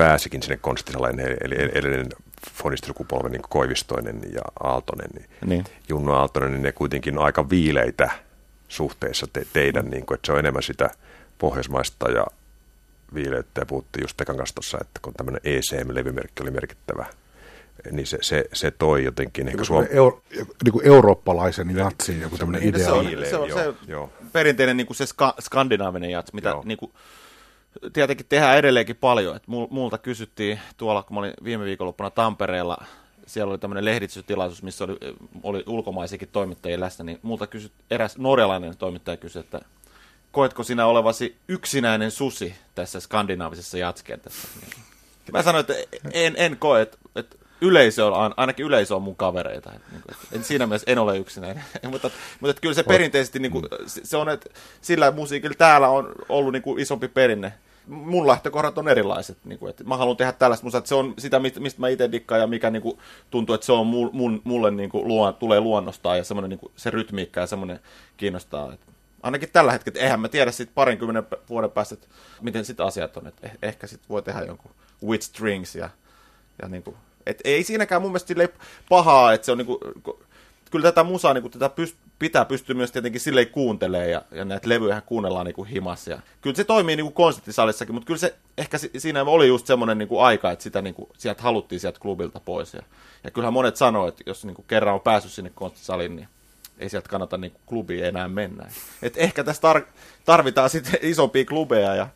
pääsikin 0.00 0.42
sinne 0.42 0.56
konstisaleen, 0.56 1.20
eli 1.20 1.54
edellinen 1.54 2.08
fonistisukupolvi, 2.52 3.30
niin 3.30 3.42
Koivistoinen 3.48 4.20
ja 4.32 4.42
Aaltonen, 4.60 5.10
niin, 5.14 5.26
niin. 5.46 5.64
Junno 5.88 6.14
Aaltonen, 6.14 6.52
niin 6.52 6.62
ne 6.62 6.72
kuitenkin 6.72 7.18
on 7.18 7.24
aika 7.24 7.50
viileitä 7.50 8.10
suhteessa 8.68 9.26
te, 9.32 9.46
teidän, 9.52 9.90
niin 9.90 10.06
kuin, 10.06 10.14
että 10.14 10.26
se 10.26 10.32
on 10.32 10.38
enemmän 10.38 10.62
sitä 10.62 10.90
pohjoismaista 11.38 12.10
ja 12.10 12.26
viileyttä, 13.14 13.60
ja 13.60 13.66
puhuttiin 13.66 14.04
just 14.04 14.16
Tekan 14.16 14.36
kanssa 14.36 14.54
tuossa, 14.54 14.78
että 14.80 15.00
kun 15.02 15.14
tämmöinen 15.14 15.40
ECM-levymerkki 15.44 16.42
oli 16.42 16.50
merkittävä, 16.50 17.06
niin 17.90 18.06
se, 18.06 18.18
se, 18.20 18.44
se 18.52 18.70
toi 18.70 19.04
jotenkin 19.04 19.48
ehkä 19.48 19.64
Suom... 19.64 19.86
Euro, 19.90 20.22
niin 20.64 20.72
kuin 20.72 20.86
eurooppalaisen 20.86 21.76
jatsin 21.76 22.20
joku 22.20 22.38
tämmöinen 22.38 22.68
idea. 22.68 22.84
Se 22.84 22.92
on, 22.92 23.06
se 23.30 23.36
on 23.36 23.52
se 23.52 23.74
joo. 23.88 24.12
perinteinen 24.32 24.76
niin 24.76 24.86
kuin 24.86 24.96
se 24.96 25.06
ska, 25.06 25.34
skandinaavinen 25.40 26.10
jats, 26.10 26.32
mitä 26.32 26.54
niin 26.64 26.78
kuin, 26.78 26.92
tietenkin 27.92 28.26
tehdään 28.28 28.58
edelleenkin 28.58 28.96
paljon. 28.96 29.36
Et 29.36 29.42
multa 29.46 29.98
kysyttiin 29.98 30.60
tuolla, 30.76 31.02
kun 31.02 31.14
mä 31.14 31.20
olin 31.20 31.32
viime 31.44 31.64
viikonloppuna 31.64 32.10
Tampereella, 32.10 32.76
siellä 33.26 33.50
oli 33.50 33.58
tämmöinen 33.58 33.84
lehdistötilaisuus, 33.84 34.62
missä 34.62 34.84
oli, 34.84 34.98
oli 35.42 35.64
ulkomaisiakin 35.66 36.28
toimittajia 36.32 36.80
läsnä, 36.80 37.04
niin 37.04 37.18
multa 37.22 37.46
kysyt, 37.46 37.72
eräs 37.90 38.18
norjalainen 38.18 38.76
toimittaja 38.76 39.16
kysyi, 39.16 39.40
että 39.40 39.60
koetko 40.32 40.62
sinä 40.62 40.86
olevasi 40.86 41.36
yksinäinen 41.48 42.10
susi 42.10 42.54
tässä 42.74 43.00
skandinaavisessa 43.00 43.78
jatskentässä? 43.78 44.48
Mä 45.32 45.42
sanoin, 45.42 45.60
että 45.60 45.74
en, 46.12 46.34
en 46.36 46.56
koe, 46.56 46.82
että, 46.82 46.98
että 47.16 47.36
yleisö 47.60 48.06
on, 48.06 48.34
ainakin 48.36 48.66
yleisö 48.66 48.96
on 48.96 49.02
mun 49.02 49.16
kavereita. 49.16 49.72
Että, 49.72 49.90
niin 49.92 50.02
kuin, 50.02 50.16
että 50.32 50.46
siinä 50.46 50.66
mielessä 50.66 50.90
en 50.90 50.98
ole 50.98 51.18
yksinäinen. 51.18 51.64
mutta, 51.90 52.10
mutta 52.40 52.50
että 52.50 52.60
kyllä 52.60 52.74
se 52.74 52.82
perinteisesti, 52.82 53.38
niin 53.38 53.52
kuin, 53.52 53.64
se 53.86 54.16
on, 54.16 54.28
että 54.28 54.50
sillä 54.80 55.10
musiikilla 55.10 55.54
täällä 55.58 55.88
on 55.88 56.12
ollut 56.28 56.52
niin 56.52 56.62
kuin 56.62 56.82
isompi 56.82 57.08
perinne. 57.08 57.52
Mun 57.86 58.26
lähtökohdat 58.26 58.78
on 58.78 58.88
erilaiset. 58.88 59.38
Niin 59.44 59.58
kuin, 59.58 59.70
että 59.70 59.84
mä 59.84 59.96
haluan 59.96 60.16
tehdä 60.16 60.32
tällaista 60.32 60.66
musaa, 60.66 60.78
että 60.78 60.88
se 60.88 60.94
on 60.94 61.14
sitä, 61.18 61.38
mistä 61.38 61.80
mä 61.80 61.88
itse 61.88 62.12
dikkaan 62.12 62.40
ja 62.40 62.46
mikä 62.46 62.70
niin 62.70 62.82
kuin, 62.82 62.98
tuntuu, 63.30 63.54
että 63.54 63.66
se 63.66 63.72
on 63.72 63.86
mun, 63.86 64.10
mun, 64.12 64.40
mulle 64.44 64.70
niin 64.70 64.90
kuin, 64.90 65.08
luon, 65.08 65.34
tulee 65.34 65.60
luonnostaan 65.60 66.18
ja 66.18 66.24
semmoinen, 66.24 66.50
niin 66.50 66.60
kuin, 66.60 66.72
se 66.76 66.90
rytmiikka 66.90 67.40
ja 67.40 67.46
semmoinen 67.46 67.80
kiinnostaa. 68.16 68.72
Että 68.72 68.86
ainakin 69.22 69.48
tällä 69.52 69.72
hetkellä, 69.72 70.00
eihän 70.00 70.20
mä 70.20 70.28
tiedä 70.28 70.50
sitten 70.50 70.74
parinkymmenen 70.74 71.26
vuoden 71.48 71.70
päästä, 71.70 71.94
että 71.94 72.06
miten 72.40 72.64
sitten 72.64 72.86
asiat 72.86 73.16
on. 73.16 73.26
Että 73.26 73.46
eh, 73.46 73.58
ehkä 73.62 73.86
sitten 73.86 74.08
voi 74.08 74.22
tehdä 74.22 74.40
jonkun 74.40 74.70
with 75.06 75.24
strings 75.24 75.74
ja, 75.74 75.90
ja 76.62 76.68
niin 76.68 76.82
kuin, 76.82 76.96
et 77.26 77.40
ei 77.44 77.64
siinäkään 77.64 78.02
mun 78.02 78.10
mielestä 78.10 78.34
pahaa, 78.88 79.32
että 79.32 79.44
se 79.44 79.52
on 79.52 79.58
niinku, 79.58 79.80
kyllä 80.70 80.82
tätä 80.82 81.04
musaa 81.04 81.34
niinku, 81.34 81.48
tätä 81.48 81.68
pyst, 81.68 81.96
pitää 82.18 82.44
pystyä 82.44 82.74
myös 82.74 82.92
tietenkin 82.92 83.20
silleen 83.20 83.48
kuuntelee 83.48 84.10
ja, 84.10 84.22
ja 84.30 84.44
näitä 84.44 84.68
levyjä 84.68 85.00
kuunnellaan 85.00 85.46
niinku 85.46 85.64
himas. 85.64 86.06
Ja, 86.06 86.20
kyllä 86.40 86.56
se 86.56 86.64
toimii 86.64 86.96
niinku 86.96 87.12
konserttisalissakin, 87.12 87.94
mutta 87.94 88.06
kyllä 88.06 88.18
se 88.18 88.34
ehkä 88.58 88.78
siinä 88.78 89.22
oli 89.22 89.48
just 89.48 89.66
semmoinen 89.66 89.98
niinku 89.98 90.18
aika, 90.18 90.50
että 90.50 90.62
sitä 90.62 90.82
niinku, 90.82 91.08
sieltä 91.18 91.42
haluttiin 91.42 91.80
sieltä 91.80 92.00
klubilta 92.00 92.40
pois. 92.40 92.74
Ja, 92.74 92.82
ja 93.24 93.30
kyllähän 93.30 93.52
monet 93.52 93.76
sanoo, 93.76 94.08
että 94.08 94.22
jos 94.26 94.44
niinku 94.44 94.62
kerran 94.62 94.94
on 94.94 95.00
päässyt 95.00 95.32
sinne 95.32 95.50
konserttisaliin, 95.54 96.16
niin 96.16 96.28
ei 96.78 96.88
sieltä 96.88 97.08
kannata 97.08 97.36
niinku 97.36 97.60
klubiin 97.66 98.04
enää 98.04 98.28
mennä. 98.28 98.70
Et 99.02 99.14
ehkä 99.16 99.44
tässä 99.44 99.72
tar- 99.72 99.86
tarvitaan 100.24 100.70
sitten 100.70 100.98
isompia 101.10 101.44
klubeja 101.44 101.94
ja 101.94 102.08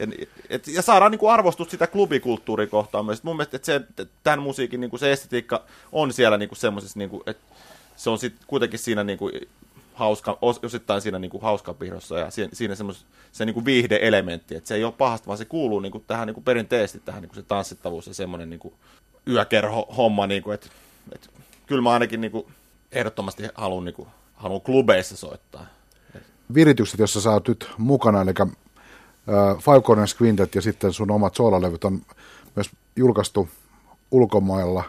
ja, 0.00 0.06
et, 0.50 0.68
ja 0.68 0.82
saadaan 0.82 1.10
niin 1.10 1.30
arvostus 1.30 1.70
sitä 1.70 1.86
klubikulttuuria 1.86 2.66
kohtaan 2.66 3.06
myös. 3.06 3.22
Mun 3.22 3.36
mielestä 3.36 3.56
että 3.56 3.66
se, 3.66 3.80
tämän 4.22 4.42
musiikin 4.42 4.80
niin 4.80 4.90
kuin 4.90 5.00
se 5.00 5.12
estetiikka 5.12 5.64
on 5.92 6.12
siellä 6.12 6.36
niin 6.36 6.48
semmoisessa, 6.52 6.98
niin 6.98 7.10
että 7.26 7.42
se 7.96 8.10
on 8.10 8.18
sitten 8.18 8.44
kuitenkin 8.46 8.78
siinä 8.78 9.04
niin 9.04 9.18
kuin 9.18 9.32
hauska, 9.94 10.38
osittain 10.40 11.02
siinä 11.02 11.18
niin 11.18 11.30
kuin 11.30 11.42
piirrossa 11.78 12.18
ja 12.18 12.30
siinä, 12.30 12.50
siinä 12.52 12.74
semmois, 12.74 13.06
se 13.32 13.44
niin 13.44 13.54
kuin 13.54 13.64
viihde-elementti, 13.64 14.54
että 14.56 14.68
se 14.68 14.74
ei 14.74 14.84
ole 14.84 14.92
pahasta, 14.92 15.26
vaan 15.26 15.38
se 15.38 15.44
kuuluu 15.44 15.80
niin 15.80 15.92
kuin 15.92 16.04
tähän 16.06 16.26
niin 16.26 16.34
kuin 16.34 16.44
perinteisesti 16.44 17.00
tähän 17.04 17.22
niin 17.22 17.28
kuin 17.28 17.36
se 17.36 17.42
tanssittavuus 17.42 18.06
ja 18.06 18.14
semmoinen 18.14 18.50
niin 18.50 18.60
kuin 18.60 18.74
yökerho-homma, 19.28 20.26
niin 20.26 20.42
kuin, 20.42 20.54
että, 20.54 20.66
että 21.14 21.28
kyllä 21.66 21.82
mä 21.82 21.90
ainakin 21.90 22.20
niin 22.20 22.32
kuin 22.32 22.46
ehdottomasti 22.92 23.42
haluan, 23.54 23.84
niin 23.84 23.94
klubeissa 24.64 25.16
soittaa. 25.16 25.66
Viritykset, 26.54 27.00
jossa 27.00 27.20
sä 27.20 27.30
oot 27.30 27.48
nyt 27.48 27.70
mukana, 27.78 28.22
eli 28.22 28.32
Five 29.58 29.80
Corners 29.80 30.16
Quintet 30.22 30.54
ja 30.54 30.62
sitten 30.62 30.92
sun 30.92 31.10
omat 31.10 31.34
soolalevyt 31.34 31.84
on 31.84 32.02
myös 32.56 32.70
julkaistu 32.96 33.48
ulkomailla, 34.10 34.84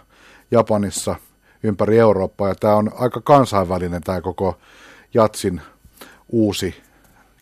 Japanissa, 0.51 1.15
ympäri 1.63 1.97
Eurooppaa. 1.99 2.47
Ja 2.47 2.55
tämä 2.55 2.75
on 2.75 2.91
aika 2.95 3.21
kansainvälinen 3.21 4.01
tämä 4.01 4.21
koko 4.21 4.57
Jatsin 5.13 5.61
uusi 6.29 6.75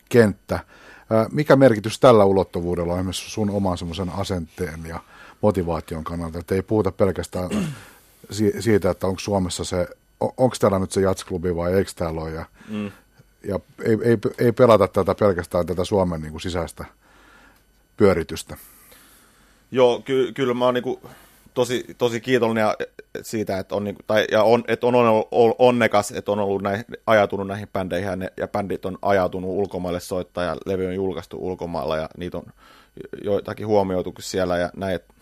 kenttä. 0.08 0.58
Mikä 1.32 1.56
merkitys 1.56 2.00
tällä 2.00 2.24
ulottuvuudella 2.24 2.94
on 2.94 3.04
myös 3.04 3.32
sun 3.34 3.50
oman 3.50 3.78
semmoisen 3.78 4.10
asenteen 4.10 4.86
ja 4.86 5.00
motivaation 5.40 6.04
kannalta? 6.04 6.38
Että 6.38 6.54
ei 6.54 6.62
puhuta 6.62 6.92
pelkästään 6.92 7.50
siitä, 8.60 8.90
että 8.90 9.06
onko 9.06 9.18
Suomessa 9.20 9.64
se, 9.64 9.88
onko 10.20 10.56
täällä 10.60 10.78
nyt 10.78 10.92
se 10.92 11.00
jatsklubi 11.00 11.56
vai 11.56 11.72
eikö 11.72 11.90
täällä 11.96 12.20
ole. 12.20 12.30
Ja 12.30 12.44
mm 12.68 12.90
ja 13.44 13.60
ei, 13.84 13.98
ei, 14.02 14.18
ei 14.38 14.52
pelata 14.52 14.88
tätä 14.88 15.14
pelkästään 15.14 15.66
tätä 15.66 15.84
Suomen 15.84 16.20
niin 16.20 16.30
kuin 16.30 16.40
sisäistä 16.40 16.84
pyöritystä. 17.96 18.56
Joo, 19.70 20.02
ky, 20.04 20.32
kyllä 20.32 20.54
mä 20.54 20.64
oon 20.64 20.74
niin 20.74 20.82
kuin 20.82 21.00
tosi, 21.54 21.84
tosi 21.98 22.20
kiitollinen 22.20 22.66
siitä, 23.22 23.58
että 23.58 23.74
on, 23.74 23.84
niin 23.84 23.94
kuin, 23.94 24.04
tai, 24.06 24.26
ja 24.30 24.42
on, 24.42 24.64
että 24.68 24.86
on, 24.86 24.94
on 25.30 25.54
onnekas, 25.58 26.10
että 26.10 26.32
on 26.32 26.38
ollut 26.38 26.62
näin, 26.62 26.84
ajatunut 27.06 27.46
näihin 27.46 27.68
bändeihin 27.72 28.10
ja, 28.10 28.16
ne, 28.16 28.32
ja 28.36 28.48
bändit 28.48 28.84
on 28.84 28.98
ajatunut 29.02 29.50
ulkomaille 29.50 30.00
soittaa 30.00 30.44
ja 30.44 30.56
levy 30.66 30.86
on 30.86 30.94
julkaistu 30.94 31.36
ulkomailla 31.40 31.96
ja 31.96 32.08
niitä 32.16 32.38
on 32.38 32.44
joitakin 33.24 33.66
huomioitu 33.66 34.14
siellä 34.20 34.58
ja 34.58 34.70
näin. 34.76 34.94
että 34.94 35.14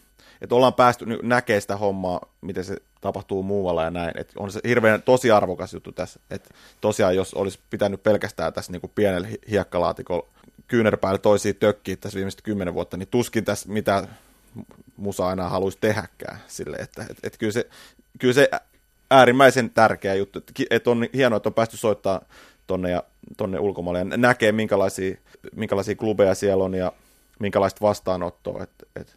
ollaan 0.51 0.75
päästy 0.75 1.05
näkemään 1.23 1.61
sitä 1.61 1.77
hommaa, 1.77 2.21
miten 2.41 2.65
se 2.65 2.77
tapahtuu 3.01 3.43
muualla 3.43 3.85
ja 3.85 3.91
näin. 3.91 4.21
Et 4.21 4.33
on 4.37 4.53
se 4.53 4.61
hirveän 4.69 5.03
tosi 5.03 5.31
arvokas 5.31 5.73
juttu 5.73 5.93
tässä. 5.93 6.21
Et 6.31 6.55
tosiaan, 6.81 7.17
jos 7.17 7.35
olisi 7.35 7.59
pitänyt 7.71 8.03
pelkästään 8.03 8.53
tässä 8.53 8.81
kuin 8.81 8.93
pienellä 8.95 9.29
hiekkalaatikolla 9.51 10.27
kyynärpäällä 10.69 11.19
toisia 11.19 11.55
tökkiä 11.55 11.97
tässä 11.97 12.17
viimeiset 12.17 12.43
kymmenen 12.43 12.75
vuotta, 12.75 12.97
niin 12.97 13.09
tuskin 13.09 13.45
tässä 13.45 13.69
mitä 13.69 14.09
musa 14.97 15.27
aina 15.27 15.49
haluaisi 15.49 15.79
tehdäkään. 15.81 16.39
Sille, 16.47 16.77
että 16.77 17.07
et, 17.11 17.19
et 17.23 17.39
kyllä, 17.39 17.53
se, 17.53 17.69
kyllä 18.19 18.35
se 18.35 18.51
äärimmäisen 19.11 19.71
tärkeä 19.71 20.15
juttu, 20.15 20.39
että 20.39 20.53
et 20.71 20.89
on 20.89 21.07
hienoa, 21.15 21.37
että 21.37 21.49
on 21.49 21.55
päästy 21.55 21.77
soittaa 21.77 22.21
tonne, 22.67 22.91
ja, 22.91 23.03
tonne 23.37 23.59
ulkomaille 23.59 23.99
ja 23.99 24.05
näkee, 24.05 24.53
minkälaisia, 24.53 25.17
minkälaisia 25.57 25.95
klubeja 25.95 26.35
siellä 26.35 26.65
on 26.65 26.75
ja 26.75 26.93
minkälaista 27.39 27.81
vastaanottoa. 27.81 28.63
Et, 28.63 28.71
et, 28.97 29.17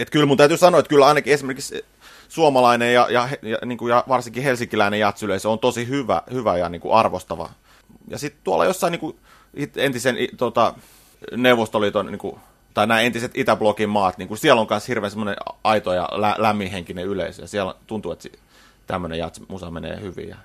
et 0.00 0.10
kyllä 0.10 0.26
mun 0.26 0.36
täytyy 0.36 0.56
sanoa, 0.56 0.80
että 0.80 0.88
kyllä 0.88 1.06
ainakin 1.06 1.32
esimerkiksi 1.32 1.84
suomalainen 2.28 2.94
ja, 2.94 3.06
ja, 3.10 3.28
ja, 3.42 3.58
niin 3.64 3.78
kuin, 3.78 3.90
ja 3.90 4.04
varsinkin 4.08 4.42
helsinkiläinen 4.42 5.00
jatsyleisö 5.00 5.50
on 5.50 5.58
tosi 5.58 5.88
hyvä, 5.88 6.22
hyvä 6.32 6.58
ja 6.58 6.68
niin 6.68 6.80
kuin 6.80 6.94
arvostava. 6.94 7.50
Ja 8.08 8.18
sitten 8.18 8.40
tuolla 8.44 8.64
jossain 8.64 8.90
niin 8.90 9.00
kuin, 9.00 9.16
entisen 9.76 10.16
tota, 10.36 10.74
Neuvostoliiton, 11.36 12.06
niin 12.06 12.18
kuin, 12.18 12.40
tai 12.74 12.86
nämä 12.86 13.00
entiset 13.00 13.32
Itäblokin 13.34 13.88
maat, 13.88 14.18
niin 14.18 14.28
kuin, 14.28 14.38
siellä 14.38 14.60
on 14.60 14.66
myös 14.70 14.88
hirveän 14.88 15.10
semmoinen 15.10 15.36
aito 15.64 15.92
ja 15.92 16.08
lä- 16.12 16.36
lämminhenkinen 16.38 17.06
yleisö. 17.06 17.42
Ja 17.42 17.48
siellä 17.48 17.74
tuntuu, 17.86 18.12
että 18.12 18.28
tämmöinen 18.86 19.18
jats-musa 19.18 19.70
menee 19.70 20.00
hyvin. 20.00 20.28
Ja, 20.28 20.36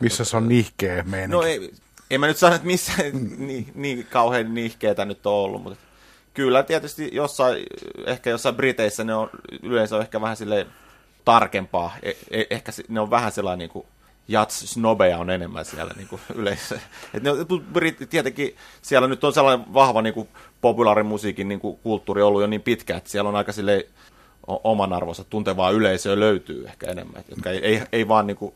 Missä 0.00 0.24
se 0.24 0.36
on 0.36 0.48
nihkeä 0.48 1.02
meininki? 1.02 1.36
No 1.36 1.42
ei, 1.42 1.72
en 2.10 2.20
mä 2.20 2.26
nyt 2.26 2.36
sano, 2.36 2.54
että 2.54 2.66
missä 2.66 2.92
niin, 3.38 3.72
niin 3.74 4.06
kauhean 4.10 4.54
nihkeetä 4.54 5.04
nyt 5.04 5.26
on 5.26 5.32
ollut, 5.32 5.62
mutta 5.62 5.89
kyllä 6.34 6.62
tietysti 6.62 7.10
jossain, 7.12 7.62
ehkä 8.06 8.30
jossain 8.30 8.54
Briteissä 8.54 9.04
ne 9.04 9.14
on 9.14 9.30
yleensä 9.62 9.96
on 9.96 10.02
ehkä 10.02 10.20
vähän 10.20 10.36
silleen 10.36 10.66
tarkempaa. 11.24 11.94
E- 12.02 12.12
e- 12.30 12.46
ehkä 12.50 12.72
ne 12.88 13.00
on 13.00 13.10
vähän 13.10 13.32
sellainen 13.32 13.58
niin 13.58 13.70
kuin 13.70 13.86
jats 14.28 14.60
snobeja 14.60 15.18
on 15.18 15.30
enemmän 15.30 15.64
siellä 15.64 15.94
niin 15.96 16.08
kuin 16.08 16.20
yleensä. 16.34 16.80
Et 17.14 17.22
ne, 17.22 17.30
tietenkin 18.10 18.56
siellä 18.82 19.08
nyt 19.08 19.24
on 19.24 19.32
sellainen 19.32 19.74
vahva 19.74 20.02
niin 20.02 20.14
kuin 20.14 20.28
populaarimusiikin 20.60 21.48
niin 21.48 21.60
kuin 21.60 21.78
kulttuuri 21.82 22.22
ollut 22.22 22.40
jo 22.40 22.46
niin 22.46 22.62
pitkä, 22.62 22.96
että 22.96 23.10
siellä 23.10 23.28
on 23.28 23.36
aika 23.36 23.52
sille 23.52 23.86
oman 24.46 24.92
arvonsa 24.92 25.24
tuntevaa 25.24 25.70
yleisöä 25.70 26.20
löytyy 26.20 26.64
ehkä 26.66 26.86
enemmän, 26.86 27.24
jotka 27.28 27.50
ei, 27.50 27.58
ei, 27.66 27.82
ei 27.92 28.08
vaan 28.08 28.26
niin 28.26 28.36
kuin 28.36 28.54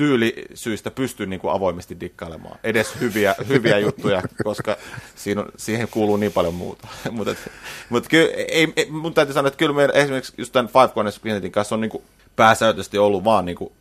tyylisyistä 0.00 0.90
pysty 0.90 1.26
niin 1.26 1.40
kuin 1.40 1.52
avoimesti 1.52 2.00
dikkailemaan. 2.00 2.58
Edes 2.64 3.00
hyviä, 3.00 3.34
hyviä 3.48 3.78
juttuja, 3.86 4.22
koska 4.44 4.76
siinä 5.16 5.40
on, 5.40 5.48
siihen 5.56 5.88
kuuluu 5.90 6.16
niin 6.16 6.32
paljon 6.32 6.54
muuta. 6.54 6.88
mutta 7.10 7.34
mut 7.90 8.08
kyllä, 8.08 8.30
ei, 8.34 8.72
ei, 8.76 8.90
mun 8.90 9.14
täytyy 9.14 9.34
sanoa, 9.34 9.48
että 9.48 9.58
kyllä 9.58 9.74
meidän 9.74 9.96
esimerkiksi 9.96 10.32
just 10.38 10.52
tämän 10.52 10.68
Five 10.68 10.88
Corners 10.88 11.20
kanssa 11.50 11.74
on 11.74 11.80
niin 11.80 11.90
kuin 11.90 12.04
pääsääntöisesti 12.36 12.98
ollut 12.98 13.24
vaan 13.24 13.44
niin 13.44 13.56
kuin 13.56 13.72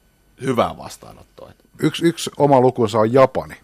hyvää 0.42 0.78
vastaanottoa. 0.78 1.52
Yksi, 1.80 2.06
yksi 2.06 2.32
oma 2.38 2.62
lukunsa 2.62 3.00
on 3.00 3.14
Japani, 3.14 3.56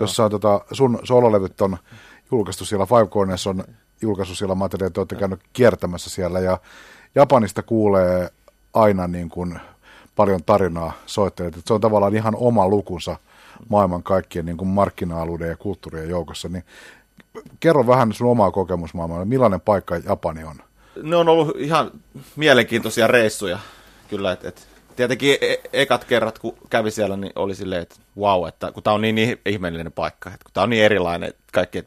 jossa 0.00 0.24
on 0.24 0.30
tota, 0.30 0.60
sun 0.72 0.98
sololevyt 1.04 1.60
on 1.60 1.78
julkaistu 2.30 2.64
siellä, 2.64 2.86
Five 2.86 3.06
Corners 3.06 3.46
on 3.46 3.64
julkaistu 4.02 4.34
siellä, 4.34 4.56
ajattelin, 4.60 4.86
että 4.86 5.00
olette 5.00 5.16
käynyt 5.16 5.40
kiertämässä 5.52 6.10
siellä, 6.10 6.40
ja 6.40 6.58
Japanista 7.14 7.62
kuulee 7.62 8.30
aina 8.74 9.06
niin 9.06 9.28
kuin 9.28 9.60
paljon 10.18 10.44
tarinaa 10.44 10.92
soittajat. 11.06 11.54
Se 11.66 11.74
on 11.74 11.80
tavallaan 11.80 12.14
ihan 12.14 12.36
oma 12.36 12.68
lukunsa 12.68 13.16
maailman 13.68 14.02
kaikkien 14.02 14.46
niin 14.46 14.56
kuin 14.56 14.68
markkina-alueiden 14.68 15.48
ja 15.48 15.56
kulttuurien 15.56 16.08
joukossa. 16.08 16.48
Niin 16.48 16.64
kerro 17.60 17.86
vähän 17.86 18.12
sun 18.12 18.30
omaa 18.30 18.50
kokemusmaailmaa, 18.50 19.24
millainen 19.24 19.60
paikka 19.60 19.96
Japani 19.96 20.44
on? 20.44 20.56
Ne 21.02 21.16
on 21.16 21.28
ollut 21.28 21.56
ihan 21.56 21.90
mielenkiintoisia 22.36 23.06
reissuja, 23.06 23.58
kyllä. 24.10 24.32
Et, 24.32 24.44
et, 24.44 24.68
tietenkin 24.96 25.38
e- 25.40 25.62
ekat 25.72 26.04
kerrat, 26.04 26.38
kun 26.38 26.54
kävi 26.70 26.90
siellä, 26.90 27.16
niin 27.16 27.32
oli 27.36 27.54
silleen, 27.54 27.82
että 27.82 27.96
wow, 28.18 28.48
että 28.48 28.72
kun 28.72 28.82
tämä 28.82 28.94
on 28.94 29.00
niin, 29.00 29.38
ihmeellinen 29.46 29.92
paikka, 29.92 30.30
että 30.30 30.44
kun 30.44 30.52
tämä 30.54 30.62
on 30.62 30.70
niin 30.70 30.84
erilainen, 30.84 31.28
että 31.28 31.42
kaikki, 31.52 31.84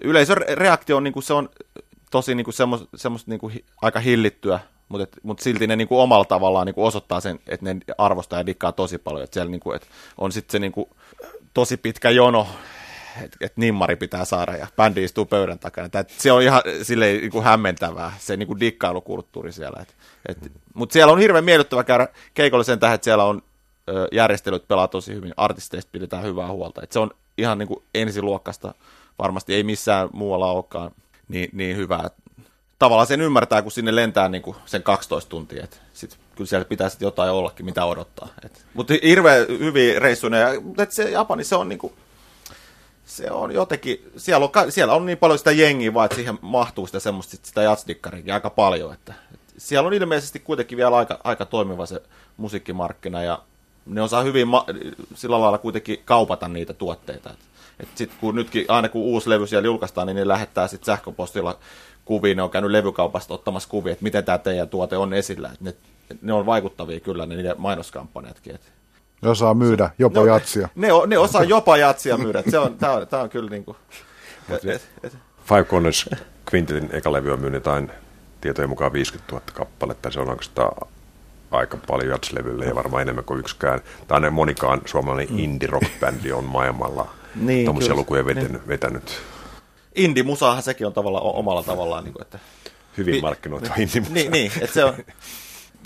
yleisön 0.00 0.36
reaktio 0.36 0.96
on, 0.96 1.04
niin 1.04 1.14
kuin 1.14 1.22
se 1.22 1.32
on 1.32 1.48
tosi 2.10 2.34
niin 2.34 2.44
kuin 2.44 2.54
semmoista, 2.54 2.88
semmoista 2.96 3.30
niin 3.30 3.40
kuin 3.40 3.64
aika 3.82 4.00
hillittyä, 4.00 4.60
mutta, 4.88 5.02
et, 5.02 5.16
mutta 5.22 5.44
silti 5.44 5.66
ne 5.66 5.76
niin 5.76 5.88
kuin 5.88 6.00
omalla 6.00 6.24
tavallaan 6.24 6.66
niin 6.66 6.74
kuin 6.74 6.86
osoittaa 6.86 7.20
sen, 7.20 7.40
että 7.46 7.74
ne 7.74 7.80
arvostaa 7.98 8.38
ja 8.38 8.46
dikkaa 8.46 8.72
tosi 8.72 8.98
paljon. 8.98 9.24
Että 9.24 9.34
siellä 9.34 9.50
niin 9.50 9.60
kuin, 9.60 9.76
että 9.76 9.88
on 10.18 10.32
sitten 10.32 10.52
se 10.52 10.58
niin 10.58 10.72
kuin, 10.72 10.88
tosi 11.54 11.76
pitkä 11.76 12.10
jono, 12.10 12.46
että 13.22 13.36
et 13.40 13.56
nimmari 13.56 13.96
pitää 13.96 14.24
saada 14.24 14.56
ja 14.56 14.66
bändi 14.76 15.04
istuu 15.04 15.24
pöydän 15.24 15.58
takana. 15.58 15.88
Et 16.00 16.10
se 16.10 16.32
on 16.32 16.42
ihan 16.42 16.62
silleen 16.82 17.20
niin 17.20 17.30
kuin 17.30 17.44
hämmentävää, 17.44 18.12
se 18.18 18.36
niin 18.36 18.46
kuin 18.46 18.60
dikkailukulttuuri 18.60 19.52
siellä. 19.52 19.82
Et, 19.82 19.94
et, 20.28 20.52
mutta 20.74 20.92
siellä 20.92 21.12
on 21.12 21.18
hirveän 21.18 21.44
miellyttävä 21.44 21.84
käydä 21.84 22.08
keikolle 22.34 22.64
sen 22.64 22.78
tähden, 22.78 22.94
että 22.94 23.04
siellä 23.04 23.24
on 23.24 23.42
ö, 23.88 24.08
järjestelyt 24.12 24.68
pelaa 24.68 24.88
tosi 24.88 25.14
hyvin, 25.14 25.34
artisteista 25.36 25.92
pidetään 25.92 26.24
hyvää 26.24 26.48
huolta. 26.48 26.82
Et 26.82 26.92
se 26.92 26.98
on 26.98 27.10
ihan 27.38 27.58
niin 27.58 27.68
kuin 27.68 27.82
ensiluokkasta, 27.94 28.74
varmasti 29.18 29.54
ei 29.54 29.62
missään 29.62 30.08
muualla 30.12 30.52
olekaan 30.52 30.90
niin, 31.28 31.50
niin 31.52 31.76
hyvää 31.76 32.10
tavallaan 32.78 33.06
sen 33.06 33.20
ymmärtää, 33.20 33.62
kun 33.62 33.72
sinne 33.72 33.96
lentää 33.96 34.28
niin 34.28 34.42
kuin 34.42 34.56
sen 34.66 34.82
12 34.82 35.30
tuntia. 35.30 35.64
Et 35.64 35.80
sit, 35.92 36.18
kyllä 36.36 36.48
siellä 36.48 36.64
pitää 36.64 36.90
jotain 37.00 37.30
ollakin, 37.30 37.66
mitä 37.66 37.84
odottaa. 37.84 38.28
Mutta 38.74 38.94
hirveän 39.02 39.46
hyviä 39.48 39.98
reissuja. 39.98 40.60
Mutta 40.60 40.86
se 40.90 41.10
Japani, 41.10 41.44
se 41.44 41.56
on 41.56 41.68
niin 41.68 41.78
kuin, 41.78 41.92
se 43.06 43.30
on 43.30 43.52
jotenkin, 43.52 44.10
siellä 44.16 44.44
on, 44.46 44.72
siellä 44.72 44.94
on 44.94 45.06
niin 45.06 45.18
paljon 45.18 45.38
sitä 45.38 45.50
jengiä 45.50 45.94
vaan, 45.94 46.04
että 46.04 46.16
siihen 46.16 46.38
mahtuu 46.40 46.86
sitä 46.86 47.00
semmoista 47.00 47.36
sitä 47.42 47.62
jatsdikkarikin 47.62 48.34
aika 48.34 48.50
paljon. 48.50 48.94
Että, 48.94 49.14
et 49.34 49.40
siellä 49.58 49.86
on 49.86 49.94
ilmeisesti 49.94 50.40
kuitenkin 50.40 50.78
vielä 50.78 50.96
aika, 50.96 51.20
aika 51.24 51.44
toimiva 51.44 51.86
se 51.86 52.02
musiikkimarkkina 52.36 53.22
ja 53.22 53.42
ne 53.86 54.02
osaa 54.02 54.22
hyvin 54.22 54.48
ma- 54.48 54.66
sillä 55.14 55.40
lailla 55.40 55.58
kuitenkin 55.58 56.02
kaupata 56.04 56.48
niitä 56.48 56.74
tuotteita. 56.74 57.30
Et, 57.30 57.38
et 57.80 57.88
sit 57.94 58.10
kun 58.20 58.34
nytkin, 58.34 58.64
aina 58.68 58.88
kun 58.88 59.02
uusi 59.02 59.30
levy 59.30 59.46
siellä 59.46 59.66
julkaistaan, 59.66 60.06
niin 60.06 60.16
ne 60.16 60.28
lähettää 60.28 60.68
sitten 60.68 60.86
sähköpostilla 60.86 61.58
kuvia, 62.04 62.34
ne 62.34 62.42
on 62.42 62.50
käynyt 62.50 62.70
levykaupasta 62.70 63.34
ottamassa 63.34 63.68
kuvia, 63.68 63.92
että 63.92 64.02
miten 64.02 64.24
tämä 64.24 64.38
teidän 64.38 64.68
tuote 64.68 64.96
on 64.96 65.14
esillä. 65.14 65.50
Et 65.52 65.60
ne, 65.60 65.74
ne 66.22 66.32
on 66.32 66.46
vaikuttavia 66.46 67.00
kyllä, 67.00 67.26
ne 67.26 67.36
niiden 67.36 67.54
mainoskampanjatkin. 67.58 68.54
Et. 68.54 68.72
Ne 69.22 69.28
osaa 69.28 69.54
myydä 69.54 69.90
jopa 69.98 70.20
no, 70.20 70.26
jatsia. 70.26 70.68
Ne, 70.74 70.88
ne 71.06 71.18
osaa 71.18 71.44
jopa 71.44 71.76
jatsia 71.76 72.18
myydä. 72.18 72.42
Se 72.50 72.58
on, 72.58 72.78
tämä, 72.78 72.92
on, 72.92 73.06
tämä 73.06 73.22
on 73.22 73.30
kyllä 73.30 73.50
niin 73.50 73.64
kuin... 73.64 73.76
Et, 74.48 74.64
et, 74.64 74.88
et. 75.02 75.16
Five 75.44 75.64
Corners 75.64 76.10
Quintetin 76.54 76.90
eka 76.92 77.12
levy 77.12 77.32
on 77.32 77.40
myynyt 77.40 77.64
jotain 77.64 77.90
tietojen 78.40 78.68
mukaan 78.68 78.92
50 78.92 79.32
000 79.32 79.44
kappaletta. 79.52 80.10
Se 80.10 80.20
on 80.20 80.30
oikeastaan 80.30 80.88
aika 81.50 81.78
paljon 81.86 82.10
jatslevylle 82.10 82.64
ja 82.64 82.74
varmaan 82.74 83.02
enemmän 83.02 83.24
kuin 83.24 83.40
yksikään. 83.40 83.80
Tai 84.08 84.30
monikaan 84.30 84.80
suomalainen 84.84 85.34
mm. 85.34 85.38
indie-rock-bändi 85.38 86.32
on 86.32 86.44
maailmalla 86.44 87.08
niin, 87.40 87.64
tuommoisia 87.64 87.94
lukuja 87.94 88.24
vetänyt. 88.24 88.52
Niin. 88.52 88.68
vetänyt 88.68 89.20
indie-musahan 89.98 90.62
sekin 90.62 90.86
on 90.86 90.92
tavallaan 90.92 91.24
omalla 91.24 91.62
tavallaan. 91.62 92.04
Niin 92.04 92.12
kuin, 92.12 92.22
että, 92.22 92.38
Hyvin 92.96 93.14
vi, 93.14 93.20
markkinoitu 93.20 93.70
niin, 93.76 93.90
indie 93.96 94.10
Niin, 94.12 94.32
niin 94.32 94.52
että 94.60 94.74
se 94.74 94.84
on, 94.84 94.94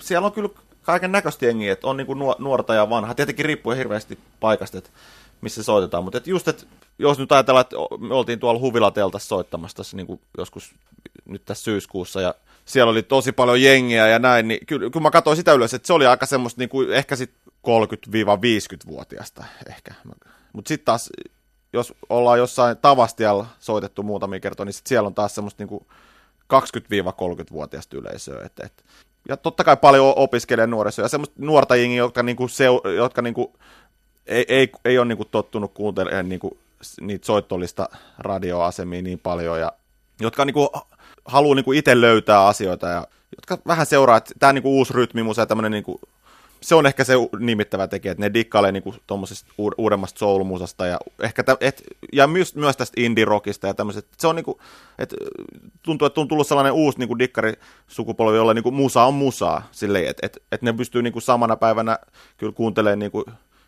siellä 0.00 0.26
on 0.26 0.32
kyllä 0.32 0.48
kaiken 0.82 1.12
näköistä 1.12 1.46
jengiä, 1.46 1.72
että 1.72 1.86
on 1.86 1.96
niin 1.96 2.06
kuin 2.06 2.18
nuorta 2.38 2.74
ja 2.74 2.90
vanha. 2.90 3.14
Tietenkin 3.14 3.44
riippuu 3.44 3.72
hirveästi 3.72 4.18
paikasta, 4.40 4.78
että 4.78 4.90
missä 5.40 5.62
soitetaan, 5.62 6.04
mutta 6.04 6.18
että 6.18 6.30
just, 6.30 6.48
että 6.48 6.66
jos 6.98 7.18
nyt 7.18 7.32
ajatellaan, 7.32 7.60
että 7.60 7.76
me 8.00 8.14
oltiin 8.14 8.38
tuolla 8.38 8.60
Huvilateltassa 8.60 9.28
soittamassa 9.28 9.76
tässä 9.76 9.96
niin 9.96 10.06
kuin 10.06 10.20
joskus 10.38 10.74
nyt 11.24 11.44
tässä 11.44 11.64
syyskuussa 11.64 12.20
ja 12.20 12.34
siellä 12.64 12.90
oli 12.90 13.02
tosi 13.02 13.32
paljon 13.32 13.62
jengiä 13.62 14.08
ja 14.08 14.18
näin, 14.18 14.48
niin 14.48 14.66
kyllä, 14.66 14.90
kun 14.90 15.02
mä 15.02 15.10
katsoin 15.10 15.36
sitä 15.36 15.52
ylös, 15.52 15.74
että 15.74 15.86
se 15.86 15.92
oli 15.92 16.06
aika 16.06 16.26
semmoista 16.26 16.60
niin 16.60 16.68
kuin 16.68 16.92
ehkä 16.92 17.16
sitten 17.16 17.52
30-50-vuotiaasta 17.66 19.44
ehkä. 19.68 19.94
Mutta 20.52 20.68
sitten 20.68 20.84
taas 20.84 21.10
jos 21.72 21.94
ollaan 22.08 22.38
jossain 22.38 22.76
Tavastialla 22.76 23.46
soitettu 23.60 24.02
muutamia 24.02 24.40
kertoja, 24.40 24.64
niin 24.64 24.72
sit 24.72 24.86
siellä 24.86 25.06
on 25.06 25.14
taas 25.14 25.34
semmoista 25.34 25.62
niinku 25.62 25.86
20-30-vuotiaista 26.52 27.96
yleisöä. 27.96 28.44
Et, 28.44 28.60
et. 28.64 28.84
Ja 29.28 29.36
totta 29.36 29.64
kai 29.64 29.76
paljon 29.76 30.12
opiskelee 30.16 30.66
nuorisoa 30.66 31.04
ja 31.04 31.08
semmoista 31.08 31.34
nuorta 31.38 31.76
jengiä, 31.76 31.98
jotka, 31.98 32.22
niinku 32.22 32.48
seu, 32.48 32.80
jotka 32.96 33.22
niinku, 33.22 33.52
ei, 34.26 34.44
ei, 34.48 34.72
ei 34.84 34.98
ole 34.98 35.06
niinku 35.06 35.24
tottunut 35.24 35.72
kuuntelemaan 35.74 36.28
niinku, 36.28 36.58
niitä 37.00 37.26
soittollista 37.26 37.88
radioasemia 38.18 39.02
niin 39.02 39.18
paljon 39.18 39.60
ja 39.60 39.72
jotka 40.20 40.44
niinku, 40.44 40.70
haluaa 41.24 41.54
niinku 41.54 41.72
itse 41.72 42.00
löytää 42.00 42.46
asioita 42.46 42.88
ja 42.88 43.06
jotka 43.36 43.58
vähän 43.66 43.86
seuraa, 43.86 44.16
että 44.16 44.34
tämä 44.38 44.52
niinku 44.52 44.76
uusi 44.76 44.92
rytmimusa 44.92 45.42
ja 45.42 45.46
tämmöinen 45.46 45.72
niinku 45.72 46.00
se 46.62 46.74
on 46.74 46.86
ehkä 46.86 47.04
se 47.04 47.14
nimittävä 47.38 47.88
tekijä, 47.88 48.12
että 48.12 48.24
ne 48.24 48.34
dikkailee 48.34 48.72
niinku 48.72 48.94
tuommoisesta 49.06 49.52
uudemmasta 49.78 50.18
soulmusasta 50.18 50.86
ja 50.86 50.98
ehkä 51.20 51.42
tä, 51.42 51.56
et, 51.60 51.82
ja 52.12 52.26
myös, 52.26 52.54
myös 52.54 52.76
tästä 52.76 53.00
indie-rockista 53.00 53.66
ja 53.66 53.74
tämmöiset. 53.74 54.06
Se 54.18 54.26
on 54.26 54.36
niinku, 54.36 54.60
että 54.98 55.16
tuntuu, 55.82 56.06
että 56.06 56.20
on 56.20 56.28
tullut 56.28 56.46
sellainen 56.46 56.72
uusi 56.72 56.98
niinku 56.98 57.18
dikkarisukupolvi, 57.18 58.36
jolla 58.36 58.54
niinku 58.54 58.70
musa 58.70 59.04
on 59.04 59.14
musaa, 59.14 59.68
silleen, 59.72 60.06
että 60.06 60.26
et, 60.26 60.42
et 60.52 60.62
ne 60.62 60.72
pystyy 60.72 61.02
niinku 61.02 61.20
samana 61.20 61.56
päivänä 61.56 61.98
kyllä 62.36 62.52
kuuntelemaan 62.52 62.98
niinku 62.98 63.24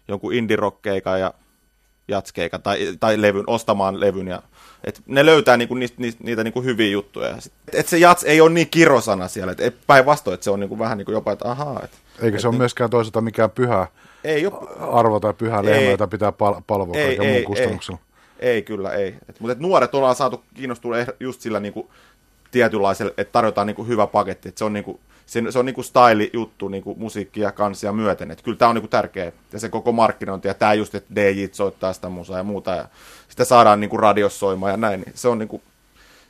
jonkun 0.08 0.32
indie-rockkeikan 0.32 1.20
ja 1.20 1.34
jatskeikan 2.08 2.62
tai, 2.62 2.96
tai 3.00 3.22
levyn, 3.22 3.44
ostamaan 3.46 4.00
levyn. 4.00 4.28
Ja, 4.28 4.42
et 4.84 5.02
ne 5.06 5.26
löytää 5.26 5.56
niinku 5.56 5.74
niitä, 5.74 5.94
niitä, 5.98 6.18
niitä 6.22 6.44
niinku 6.44 6.62
hyviä 6.62 6.90
juttuja. 6.90 7.28
Et, 7.28 7.52
et 7.72 7.88
se 7.88 7.98
jats 7.98 8.24
ei 8.24 8.40
ole 8.40 8.50
niin 8.50 8.68
kirosana 8.70 9.28
siellä, 9.28 9.54
että 9.58 9.80
päinvastoin, 9.86 10.34
että 10.34 10.44
se 10.44 10.50
on 10.50 10.60
niinku 10.60 10.78
vähän 10.78 10.98
niinku 10.98 11.12
jopa, 11.12 11.32
että 11.32 11.50
ahaa. 11.50 11.80
Et, 11.84 11.90
Eikä 12.22 12.36
et 12.36 12.40
se 12.40 12.48
ole 12.48 12.52
niin, 12.52 12.58
myöskään 12.58 12.90
toisaalta 12.90 13.20
mikään 13.20 13.50
pyhä 13.50 13.86
ei 14.24 14.46
ole, 14.46 14.54
arvo 14.80 15.20
tai 15.20 15.34
pyhä 15.34 15.64
lehmä, 15.64 15.78
Ei. 15.80 15.90
jota 15.90 16.06
pitää 16.06 16.32
pal- 16.32 16.60
palvoa 16.66 16.96
Ei, 16.96 17.06
kaiken 17.06 17.26
ei, 17.26 17.32
muun 17.32 17.44
kustannuksella. 17.44 17.98
Ei 18.40 18.62
kyllä, 18.62 18.92
ei. 18.92 19.14
Et, 19.28 19.40
mutta 19.40 19.52
et 19.52 19.58
nuoret 19.58 19.94
ollaan 19.94 20.14
saatu 20.14 20.44
kiinnostua 20.54 21.02
eh- 21.02 21.14
just 21.20 21.40
sillä 21.40 21.60
niinku 21.60 21.90
tietynlaisella, 22.50 23.12
että 23.16 23.32
tarjotaan 23.32 23.66
niinku 23.66 23.84
hyvä 23.84 24.06
paketti. 24.06 24.48
Et 24.48 24.58
se 24.58 24.64
on, 24.64 24.72
niinku, 24.72 25.00
se, 25.26 25.42
se 25.50 25.58
on 25.58 25.66
niinku 25.66 25.82
style-juttu 25.82 26.68
niinku 26.68 26.94
musiikkia, 26.98 27.52
kansia 27.52 27.92
myöten. 27.92 28.30
Et 28.30 28.42
kyllä 28.42 28.58
tämä 28.58 28.68
on 28.68 28.74
niinku 28.74 28.88
tärkeä. 28.88 29.32
Ja 29.52 29.58
se 29.60 29.68
koko 29.68 29.92
markkinointi 29.92 30.48
ja 30.48 30.54
tämä 30.54 30.74
just, 30.74 30.94
että 30.94 31.14
DJ 31.14 31.44
soittaa 31.52 31.92
sitä 31.92 32.08
musaa 32.08 32.38
ja 32.38 32.44
muuta. 32.44 32.70
Ja 32.70 32.88
sitä 33.28 33.44
saadaan 33.44 33.80
niinku 33.80 33.96
radiossa 33.96 34.38
soimaan 34.38 34.70
ja 34.72 34.76
näin. 34.76 35.00
Niin 35.00 35.12
se 35.14 35.28
on 35.28 35.38
niinku, 35.38 35.62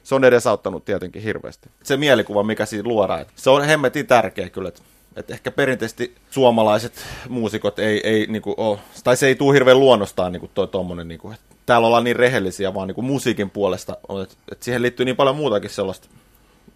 se 0.03 0.15
on 0.15 0.25
edesauttanut 0.25 0.85
tietenkin 0.85 1.23
hirveästi. 1.23 1.69
Se 1.83 1.97
mielikuva, 1.97 2.43
mikä 2.43 2.67
siinä 2.67 2.89
luodaan, 2.89 3.27
se 3.37 3.51
on 3.51 3.65
hemmetin 3.65 4.07
tärkeä 4.07 4.49
kyllä. 4.49 4.69
Et, 4.69 4.83
et 5.17 5.31
ehkä 5.31 5.51
perinteisesti 5.51 6.15
suomalaiset 6.31 6.93
muusikot 7.29 7.79
ei, 7.79 8.01
ei 8.05 8.27
niinku 8.27 8.55
ole, 8.57 8.79
tai 9.05 9.17
se 9.17 9.27
ei 9.27 9.35
tule 9.35 9.55
hirveän 9.55 9.81
luonnostaan 9.81 10.33
niinku 10.33 10.51
toi 10.55 10.69
tommonen, 10.69 11.09
niinku, 11.09 11.31
et 11.31 11.41
täällä 11.67 11.87
ollaan 11.87 12.05
niin 12.05 12.17
rehellisiä 12.17 12.75
vaan 12.75 12.89
niinku 12.89 13.03
musiikin 13.03 13.51
puolesta, 13.51 13.97
että 14.23 14.37
et 14.53 14.63
siihen 14.63 14.83
liittyy 14.83 15.07
niin 15.07 15.17
paljon 15.17 15.37
muutakin 15.37 15.71
sellaista 15.71 16.09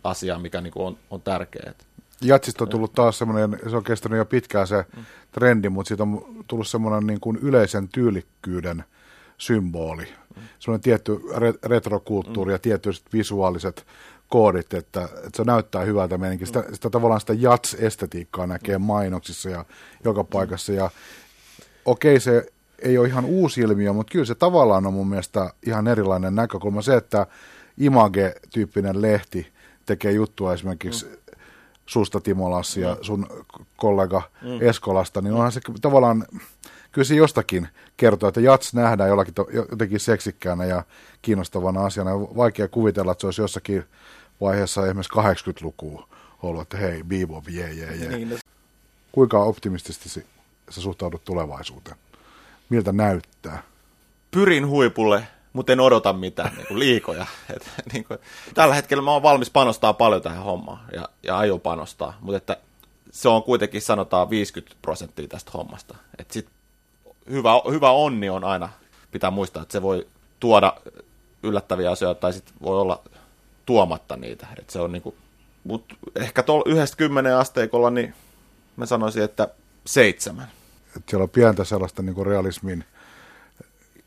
asiaa, 0.05 0.39
mikä 0.39 0.61
niinku 0.61 0.87
on, 0.87 0.97
on 1.11 1.23
tärkeää. 1.23 1.73
Jatsista 2.23 2.65
on 2.65 2.69
tullut 2.69 2.93
taas 2.93 3.19
semmoinen, 3.19 3.61
se 3.71 3.77
on 3.77 3.85
kestänyt 3.85 4.19
jo 4.19 4.25
pitkään 4.25 4.67
se 4.67 4.85
trendi, 5.33 5.69
mutta 5.69 5.89
siitä 5.89 6.03
on 6.03 6.45
tullut 6.47 6.69
semmoinen 6.69 7.07
niin 7.07 7.21
kuin 7.21 7.37
yleisen 7.37 7.89
tyylikkyyden 7.89 8.85
symboli. 9.39 10.09
Semmoinen 10.59 10.83
tietty 10.83 11.15
re- 11.15 11.59
retrokulttuuri 11.69 12.53
ja 12.53 12.59
tietyt 12.59 13.03
visuaaliset 13.13 13.87
koodit, 14.29 14.75
että, 14.75 15.05
että 15.05 15.31
se 15.37 15.45
näyttää 15.45 15.83
hyvältä 15.83 16.19
meininkin. 16.19 16.47
Sitä, 16.47 16.65
sitä 16.73 16.91
tavallaan 16.91 17.21
sitä 17.21 17.33
jats-estetiikkaa 17.33 18.47
näkee 18.47 18.79
mainoksissa 18.79 19.51
ja 19.51 19.65
joka 20.05 20.25
paikassa. 20.25 20.73
Ja 20.73 20.91
okei, 21.85 22.21
se 22.21 22.47
ei 22.79 22.99
ole 22.99 23.09
ihan 23.09 23.25
uusi 23.25 23.61
ilmiö, 23.61 23.93
mutta 23.93 24.13
kyllä 24.13 24.25
se 24.25 24.35
tavallaan 24.35 24.87
on 24.87 24.93
mun 24.93 25.09
mielestä 25.09 25.53
ihan 25.67 25.89
erilainen 25.89 26.35
näkökulma. 26.35 26.83
Se, 26.83 26.97
että 26.97 27.27
Image-tyyppinen 27.79 29.03
lehti 29.03 29.53
tekee 29.87 30.13
juttua 30.13 30.55
esimerkiksi 30.55 31.07
mm. 31.07 31.37
susta 31.87 32.21
Timo 32.21 32.51
Lassi 32.51 32.81
ja 32.81 32.97
sun 33.01 33.27
kollega 33.77 34.23
mm. 34.43 34.59
Eskolasta, 34.61 35.21
niin 35.21 35.35
onhan 35.35 35.53
se 35.53 35.61
tavallaan, 35.81 36.25
kyllä 36.93 37.05
se 37.05 37.15
jostakin 37.15 37.69
kertoo, 37.97 38.29
että 38.29 38.41
jats 38.41 38.75
nähdään 38.75 39.09
jollakin 39.09 39.35
jotenkin 39.71 40.01
seksikkäänä 40.01 40.65
ja 40.65 40.83
kiinnostavana 41.23 41.85
asiana. 41.85 42.21
Vaikea 42.21 42.69
kuvitella, 42.69 43.13
että 43.13 43.21
se 43.21 43.27
olisi 43.27 43.41
jossakin 43.41 43.85
vaiheessa 44.41 44.87
esimerkiksi 44.87 45.19
80-lukua 45.19 46.09
ollut, 46.43 46.63
että 46.63 46.77
hei, 46.77 47.03
bebop, 47.03 47.45
jee, 47.49 47.73
jee, 47.73 47.95
jee. 47.97 48.09
Niin, 48.09 48.31
no, 48.31 48.37
Kuinka 49.13 49.43
optimistisesti 49.43 50.27
sä 50.71 50.81
suhtaudut 50.81 51.25
tulevaisuuteen? 51.25 51.97
Miltä 52.69 52.93
näyttää? 52.93 53.63
pyrin 54.31 54.69
huipulle, 54.69 55.29
mutta 55.53 55.73
en 55.73 55.81
odota 55.81 56.13
mitään 56.13 56.55
niin 56.57 56.67
kuin 56.67 56.79
liikoja. 56.79 57.27
Et, 57.57 57.71
niin 57.93 58.05
kuin, 58.05 58.19
tällä 58.55 58.75
hetkellä 58.75 59.03
mä 59.03 59.11
oon 59.11 59.23
valmis 59.23 59.51
panostaa 59.51 59.93
paljon 59.93 60.23
tähän 60.23 60.45
hommaan 60.45 60.81
ja, 60.93 61.09
ja 61.23 61.39
aion 61.39 61.61
panostaa, 61.61 62.19
mutta 62.21 62.37
että 62.37 62.57
se 63.11 63.29
on 63.29 63.43
kuitenkin 63.43 63.83
sanotaan 63.83 64.31
50 64.31 64.77
prosenttia 64.83 65.29
tästä 65.29 65.51
hommasta. 65.55 65.95
Et 66.19 66.31
sit 66.31 66.49
hyvä, 67.31 67.51
hyvä 67.71 67.91
onni 67.91 68.29
on 68.29 68.45
aina, 68.45 68.69
pitää 69.11 69.31
muistaa, 69.31 69.63
että 69.63 69.73
se 69.73 69.83
voi 69.83 70.07
tuoda 70.41 70.73
yllättäviä 71.43 71.91
asioita 71.91 72.21
tai 72.21 72.33
sitten 72.33 72.55
voi 72.63 72.81
olla 72.81 73.03
tuomatta 73.69 74.17
niitä. 74.17 74.47
Et 74.59 74.71
se 74.71 74.81
on 74.81 74.93
niinku, 74.93 75.15
mut 75.65 75.85
ehkä 76.17 76.43
tuolla 76.43 76.65
yhdestä 76.67 76.97
kymmenen 76.97 77.37
asteikolla, 77.37 77.91
niin 77.91 78.15
mä 78.77 78.87
sanoisin, 78.87 79.23
että 79.23 79.49
seitsemän. 79.87 80.49
Että 80.97 81.11
siellä 81.11 81.23
on 81.23 81.31
pientä 81.31 81.65
sellaista 81.65 82.03
niin 82.03 82.15
kuin 82.15 82.27
realismin 82.27 82.85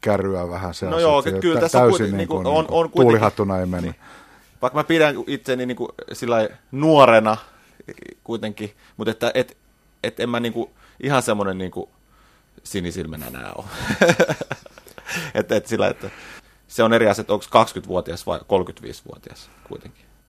kärryä 0.02 0.50
vähän 0.50 0.74
se 0.74 0.86
No 0.86 1.00
joo, 1.00 1.24
kyllä 1.42 1.60
tässä 1.60 1.80
täysin 1.80 1.90
kuiten- 1.92 2.06
niin 2.12 2.18
niinku 2.18 2.36
kuin, 2.36 2.48
on- 2.48 2.54
niin 2.56 2.66
kuin 2.68 2.78
on 2.78 2.84
kuitenkin- 2.90 3.02
tuulihattuna 3.02 3.60
ei 3.60 3.66
mennyt. 3.66 3.96
vaikka 4.62 4.80
mä 4.80 4.84
pidän 4.84 5.16
itseni 5.28 5.66
niin 5.66 5.78
kuin 5.78 5.90
sillä 6.14 6.50
nuorena 6.72 7.38
kuitenkin, 8.24 8.72
mutta 8.98 9.12
että 9.12 9.32
et, 9.34 9.58
et 10.04 10.20
en 10.20 10.30
mä 10.30 10.40
niin 10.40 10.54
kuin 10.54 10.70
ihan 11.04 11.22
semmoinen 11.24 11.58
niin 11.58 11.72
kuin 11.72 11.90
sinisilmänä 12.64 13.28
enää 13.28 13.52
ole. 13.58 13.66
että 15.36 15.56
et 15.56 15.68
sillä, 15.68 15.88
että 15.88 16.10
se 16.72 16.84
on 16.84 16.94
eri 16.94 17.10
asia, 17.10 17.22
että 17.22 17.34
onko 17.34 17.46
20-vuotias 17.46 18.26
vai 18.26 18.40
35-vuotias 18.40 19.50
kuitenkin. 19.68 20.11